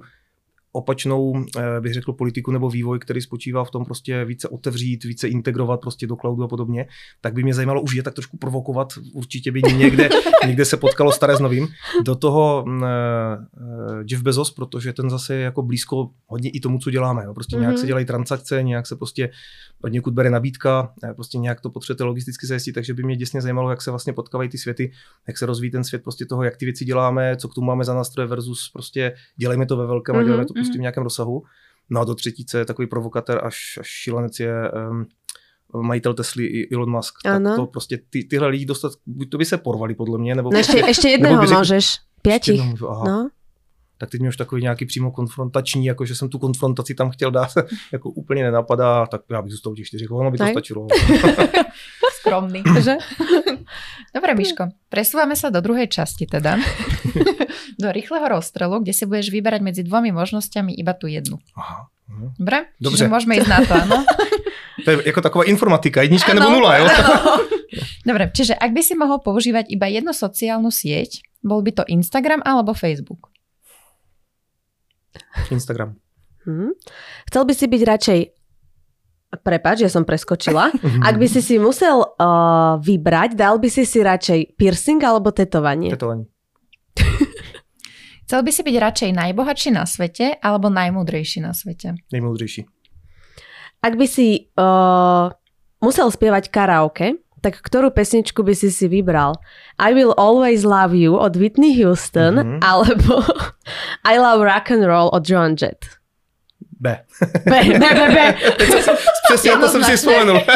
opačnou, 0.71 1.43
eh, 1.57 1.81
bych 1.81 1.93
řekl, 1.93 2.13
politiku 2.13 2.51
nebo 2.51 2.69
vývoj, 2.69 2.99
který 2.99 3.21
spočívá 3.21 3.63
v 3.63 3.71
tom 3.71 3.85
prostě 3.85 4.25
více 4.25 4.47
otevřít, 4.47 5.03
více 5.03 5.27
integrovat 5.27 5.81
prostě 5.81 6.07
do 6.07 6.15
cloudu 6.15 6.43
a 6.43 6.47
podobně, 6.47 6.85
tak 7.21 7.33
by 7.33 7.43
mě 7.43 7.53
zajímalo 7.53 7.81
už 7.81 7.93
je 7.95 8.03
tak 8.03 8.13
trošku 8.13 8.37
provokovat, 8.37 8.87
určitě 9.13 9.51
by 9.51 9.61
někde, 9.61 10.09
někde 10.47 10.65
se 10.65 10.77
potkalo 10.77 11.11
staré 11.11 11.35
s 11.37 11.39
novým. 11.39 11.67
Do 12.05 12.15
toho 12.15 12.65
eh, 12.83 13.37
Jeff 14.11 14.23
Bezos, 14.23 14.51
protože 14.51 14.93
ten 14.93 15.09
zase 15.09 15.35
je 15.35 15.41
jako 15.41 15.61
blízko 15.61 16.09
hodně 16.27 16.49
i 16.49 16.59
tomu, 16.59 16.79
co 16.79 16.91
děláme. 16.91 17.23
Jo. 17.25 17.33
Prostě 17.33 17.55
nějak 17.55 17.69
Mhm. 17.73 17.77
se 17.81 17.87
dělají 17.87 18.05
transakce, 18.05 18.63
nějak 18.63 18.87
se 18.87 18.95
prostě 18.95 19.29
od 19.83 19.87
někud 19.87 20.13
bere 20.13 20.29
nabídka, 20.29 20.93
prostě 21.15 21.37
nějak 21.37 21.61
to 21.61 21.69
potřebujete 21.69 22.03
logisticky 22.03 22.47
zajistit, 22.47 22.73
takže 22.73 22.93
by 22.93 23.03
mě 23.03 23.15
děsně 23.15 23.41
zajímalo, 23.41 23.69
jak 23.69 23.81
se 23.81 23.91
vlastně 23.91 24.13
potkávají 24.13 24.49
ty 24.49 24.57
světy, 24.57 24.91
jak 25.27 25.37
se 25.37 25.45
rozvíjí 25.45 25.71
ten 25.71 25.83
svět 25.83 26.03
prostě 26.03 26.25
toho, 26.25 26.43
jak 26.43 26.57
ty 26.57 26.65
věci 26.65 26.85
děláme, 26.85 27.35
co 27.37 27.47
k 27.47 27.53
tomu 27.53 27.67
máme 27.67 27.83
za 27.85 27.93
nástroje 27.93 28.27
versus 28.27 28.69
prostě 28.73 29.13
dělejme 29.37 29.65
to 29.65 29.77
ve 29.77 29.87
velkém 29.87 30.15
a 30.15 30.19
Mhm, 30.19 30.27
děláme 30.27 30.45
to 30.45 30.53
prostě 30.59 30.71
mhm. 30.71 30.77
v 30.77 30.81
nějakém 30.81 31.03
rozsahu. 31.03 31.43
No 31.89 32.01
a 32.01 32.03
do 32.03 32.15
třetíce 32.15 32.65
takový 32.65 32.87
provokatér 32.87 33.41
až, 33.43 33.77
až 33.81 33.87
šílenec 33.87 34.39
je 34.39 34.53
um, 34.91 35.05
majitel 35.81 36.13
Tesly 36.13 36.45
i 36.45 36.75
Elon 36.75 36.91
Musk. 36.91 37.13
Ano. 37.25 37.49
Tak 37.49 37.55
to 37.55 37.65
prostě 37.65 37.99
ty, 38.09 38.23
tyhle 38.23 38.47
lidi 38.47 38.65
dostat, 38.65 38.91
buď 39.05 39.29
to 39.29 39.37
by 39.37 39.45
se 39.45 39.57
porvali 39.57 39.95
podle 39.95 40.19
mě, 40.19 40.35
nebo 40.35 40.49
No 40.53 40.59
řekl- 40.59 40.71
môžeš. 40.71 40.87
ještě 40.87 41.07
Piatich. 42.21 42.55
jednou 42.55 42.69
můžu, 42.69 42.89
aha. 42.89 43.03
No. 43.07 43.29
tak 43.97 44.09
teď 44.09 44.19
mě 44.19 44.29
už 44.29 44.37
takový 44.37 44.61
nějaký 44.61 44.85
přímo 44.85 45.11
konfrontační, 45.11 45.85
jako 45.85 46.05
že 46.05 46.15
jsem 46.15 46.29
tu 46.29 46.39
konfrontaci 46.39 46.95
tam 46.95 47.09
chtěl 47.09 47.31
dát, 47.31 47.49
jako 47.93 48.09
úplně 48.09 48.43
nenapadá, 48.43 49.05
tak 49.05 49.21
já 49.31 49.41
bych 49.41 49.51
zůstal 49.51 49.75
těch 49.75 49.87
čtyřech, 49.87 50.11
ono 50.11 50.31
by 50.31 50.37
to 50.37 50.43
Hej. 50.43 50.53
stačilo. 50.53 50.87
Skromný. 52.19 52.61
Že? 52.85 52.95
Dobre, 54.15 54.31
Miško, 54.35 54.73
presúvame 54.89 55.37
sa 55.37 55.53
do 55.53 55.61
druhej 55.63 55.87
časti 55.87 56.25
teda. 56.25 56.59
do 57.81 57.87
rýchleho 57.89 58.25
rozstrelu, 58.27 58.81
kde 58.83 58.93
si 58.93 59.03
budeš 59.07 59.31
vyberať 59.31 59.61
medzi 59.63 59.81
dvomi 59.85 60.11
možnosťami 60.11 60.75
iba 60.75 60.91
tu 60.97 61.07
jednu. 61.07 61.39
Aha. 61.55 61.87
mhm. 62.11 62.27
Dobre? 62.41 62.57
Dobře. 62.81 63.05
Čiže 63.05 63.11
môžeme 63.11 63.33
ísť 63.39 63.49
na 63.49 63.59
to, 63.63 63.73
áno? 63.73 63.97
To 64.79 64.91
je 64.95 65.11
jako 65.11 65.21
taková 65.21 65.43
informatika, 65.43 66.01
jednička 66.01 66.31
nebo 66.33 66.47
Áno, 66.47 66.55
nula, 66.55 66.79
jo? 66.79 66.87
Dobre, 68.07 68.31
čiže 68.31 68.55
ak 68.55 68.71
by 68.71 68.79
si 68.79 68.95
mohol 68.95 69.19
používať 69.19 69.67
iba 69.67 69.91
jednu 69.91 70.15
sociálnu 70.15 70.71
sieť, 70.71 71.19
bol 71.43 71.59
by 71.59 71.75
to 71.75 71.83
Instagram 71.91 72.39
alebo 72.47 72.71
Facebook? 72.71 73.27
Instagram. 75.51 75.99
Hm. 76.47 76.79
Chcel 77.27 77.43
by 77.43 77.53
si 77.53 77.65
byť 77.67 77.81
radšej 77.83 78.19
Prepač, 79.29 79.85
ja 79.85 79.89
som 79.89 80.01
preskočila. 80.01 80.73
Ak 81.07 81.15
by 81.15 81.25
si 81.25 81.39
si 81.39 81.55
musel 81.55 82.01
uh, 82.01 82.81
vybrať, 82.81 83.37
dal 83.37 83.57
by 83.57 83.69
si 83.69 83.85
si 83.85 84.01
radšej 84.01 84.57
piercing 84.57 84.97
alebo 84.99 85.29
tetovanie? 85.29 85.93
Tetování. 85.93 86.25
Chcel 88.25 88.41
by 88.41 88.51
si 88.53 88.61
byť 88.61 88.75
radšej 88.77 89.09
najbohatší 89.13 89.69
na 89.69 89.89
svete 89.89 90.37
alebo 90.37 90.69
najmúdrejší 90.69 91.41
na 91.41 91.53
svete? 91.53 91.97
Nejmoudřejší. 92.13 92.61
Ak 93.81 93.93
by 93.95 94.05
si 94.05 94.49
uh, 94.53 95.29
musel 95.79 96.09
spievať 96.09 96.49
karaoke, 96.49 97.17
tak 97.39 97.57
ktorú 97.57 97.89
pesničku 97.89 98.43
by 98.43 98.51
si 98.51 98.69
si 98.69 98.85
vybral? 98.85 99.39
I 99.79 99.95
Will 99.95 100.11
Always 100.13 100.61
Love 100.67 100.91
You 100.93 101.15
od 101.15 101.37
Whitney 101.39 101.73
Houston 101.79 102.37
Mhm. 102.37 102.57
alebo 102.61 103.23
I 104.11 104.17
Love 104.17 104.43
Rock 104.43 104.73
and 104.73 104.85
Roll 104.85 105.09
od 105.09 105.23
Joan 105.25 105.53
Jett? 105.57 105.98
B. 106.79 106.95
B, 107.45 107.53
B, 107.79 107.79
B, 107.79 108.01
B. 108.15 108.17
Přesně 109.29 109.51
to 109.51 109.67
jsem 109.69 109.83
si 109.83 109.97
vzpomenul. 109.97 110.41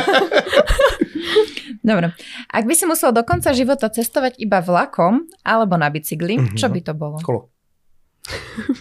Dobre. 1.83 2.11
Ak 2.53 2.63
by 2.63 2.75
si 2.75 2.85
musel 2.87 3.11
do 3.11 3.23
konca 3.27 3.51
života 3.51 3.91
cestovať 3.91 4.39
iba 4.39 4.63
vlakom 4.63 5.27
alebo 5.43 5.75
na 5.75 5.91
bicykli, 5.91 6.39
Mhm. 6.39 6.55
čo 6.55 6.71
by 6.71 6.79
to 6.79 6.93
bolo? 6.95 7.19
Kolo. 7.19 7.51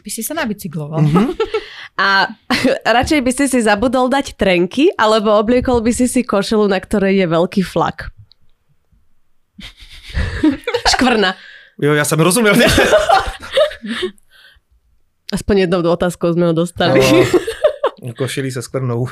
By 0.07 0.11
si 0.11 0.23
sa 0.23 0.39
nabicykloval. 0.39 1.03
Mhm. 1.03 1.35
A 1.99 2.31
radšej 2.97 3.21
by 3.27 3.31
si 3.35 3.51
si 3.51 3.59
zabudol 3.59 4.07
dať 4.07 4.39
trenky, 4.39 4.95
alebo 4.95 5.35
obliekol 5.35 5.83
by 5.83 5.91
si 5.91 6.07
si 6.07 6.23
košelu, 6.23 6.71
na 6.71 6.79
ktorej 6.79 7.19
je 7.19 7.27
veľký 7.27 7.63
flak? 7.67 8.15
Škvrna. 10.95 11.35
Jo, 11.83 11.95
já 11.95 12.05
jsem 12.05 12.21
rozuměl. 12.21 12.55
Aspoň 15.33 15.67
jednou 15.67 15.81
otázkou 15.81 16.37
sme 16.37 16.53
ho 16.53 16.55
dostali. 16.55 17.01
No, 18.03 18.15
košilí 18.19 18.53
se 18.53 18.63
skvrnou. 18.63 19.09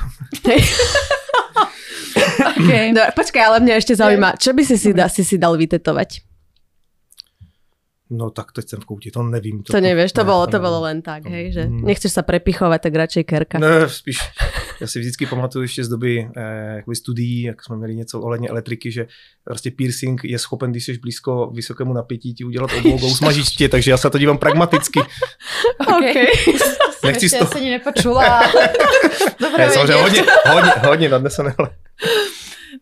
Okay. 2.40 2.92
Dobre, 2.92 3.12
počkaj, 3.16 3.42
ale 3.42 3.56
mňa 3.64 3.74
ešte 3.80 3.94
zaujíma, 3.96 4.36
čo 4.36 4.52
by 4.52 4.62
si 4.64 4.76
si, 4.76 4.90
da, 4.92 5.08
si, 5.08 5.24
si 5.24 5.40
dal 5.40 5.56
vytetovať? 5.56 6.24
No 8.10 8.30
tak 8.30 8.52
teď 8.52 8.68
jsem 8.68 8.80
v 8.80 8.84
kouti, 8.84 9.10
to 9.10 9.22
nevím. 9.22 9.62
To 9.62 9.80
nevieš, 9.80 10.12
to 10.12 10.26
ne, 10.26 10.26
bolo, 10.26 10.46
to 10.50 10.58
bolo 10.58 10.82
len 10.82 10.98
tak, 10.98 11.30
hej, 11.30 11.54
že 11.54 11.62
nechceš 11.70 12.10
sa 12.10 12.26
prepichovať, 12.26 12.80
tak 12.82 12.92
radšej 12.98 13.24
kerka. 13.24 13.56
Ne, 13.62 13.86
spíš, 13.86 14.18
já 14.80 14.86
si 14.86 14.98
vždycky 15.00 15.26
pamatuju 15.26 15.62
ještě 15.62 15.84
z 15.84 15.88
doby 15.88 16.28
eh, 16.36 16.82
studií, 16.94 17.42
jak 17.42 17.64
jsme 17.64 17.76
měli 17.76 17.96
něco 17.96 18.20
ohledně 18.20 18.48
elektriky, 18.48 18.92
že 18.92 19.06
prostě 19.44 19.70
piercing 19.70 20.20
je 20.24 20.38
schopen, 20.38 20.70
když 20.70 20.84
jsi 20.84 20.98
blízko 20.98 21.50
vysokému 21.54 21.92
napětí, 21.92 22.34
ti 22.34 22.44
udělat 22.44 22.70
oblohu, 22.78 23.06
usmažit 23.06 23.46
tě, 23.46 23.68
takže 23.68 23.90
já 23.90 23.96
se 23.96 24.06
na 24.06 24.10
to 24.10 24.18
dívám 24.18 24.38
pragmaticky. 24.38 25.00
OK. 25.80 26.14
Nechci 27.04 27.28
z 27.28 27.32
toho- 27.32 27.50
asi 27.50 27.58
ani 27.58 27.70
nepočula. 27.70 28.40
Dobre, 29.40 29.66
Ne, 29.66 29.70
samozřejmě 29.70 30.02
hodně, 30.02 30.22
hodně, 30.52 30.70
hodně 30.88 31.08
nadnesené, 31.08 31.54
ale 31.58 31.70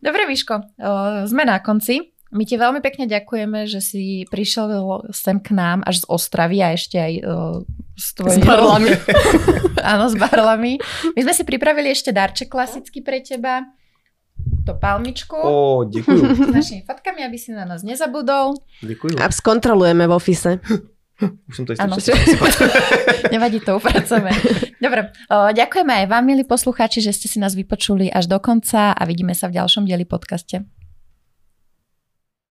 Dobre, 0.03 0.27
Miško, 0.29 0.55
o, 0.55 1.27
sme 1.27 1.43
na 1.49 1.59
konci. 1.59 1.99
My 2.29 2.45
ti 2.45 2.61
veľmi 2.61 2.85
pekne 2.85 3.09
ďakujeme, 3.09 3.65
že 3.65 3.81
si 3.81 4.29
prišiel 4.29 4.69
sem 5.17 5.41
k 5.41 5.57
nám 5.57 5.81
až 5.89 6.05
z 6.05 6.13
Ostravy 6.13 6.61
a 6.61 6.77
ešte 6.77 7.01
aj 7.01 7.13
o, 7.25 7.35
s 7.97 8.13
tvojimi... 8.13 8.45
S 8.45 8.49
barlami. 8.49 8.91
Áno, 9.97 10.05
s 10.13 10.17
barlami. 10.17 10.77
My 11.17 11.21
sme 11.25 11.33
si 11.33 11.43
pripravili 11.49 11.89
ešte 11.89 12.13
darček 12.13 12.53
klasický 12.53 13.01
pre 13.01 13.25
teba. 13.25 13.65
To 14.69 14.77
palmičku. 14.77 15.41
o, 15.41 15.85
děkuju, 15.89 16.21
S 16.53 16.53
našimi 16.53 16.83
fotkami, 16.85 17.25
aby 17.25 17.39
si 17.41 17.53
na 17.53 17.65
nás 17.65 17.81
nezabudol. 17.83 18.55
děkuju. 18.85 19.17
A 19.25 19.33
skontrolujeme 19.33 20.07
v 20.07 20.13
office. 20.13 20.61
Už 21.49 21.57
jsem 21.57 21.67
to 21.67 21.73
jistě 21.73 22.13
Nevadí 23.33 23.61
to, 23.61 23.77
upracujeme. 23.77 24.31
Dobre, 24.79 25.11
o, 25.27 25.51
ďakujeme 25.51 25.91
aj 25.91 26.07
vám, 26.07 26.23
milí 26.23 26.47
poslucháči, 26.47 27.03
že 27.03 27.11
ste 27.11 27.27
si 27.27 27.43
nás 27.43 27.59
vypočuli 27.59 28.07
až 28.07 28.31
do 28.31 28.39
konca 28.39 28.95
a 28.95 29.03
vidíme 29.03 29.35
sa 29.35 29.51
v 29.51 29.59
ďalšom 29.59 29.83
dieli 29.83 30.07
podcaste. 30.07 30.63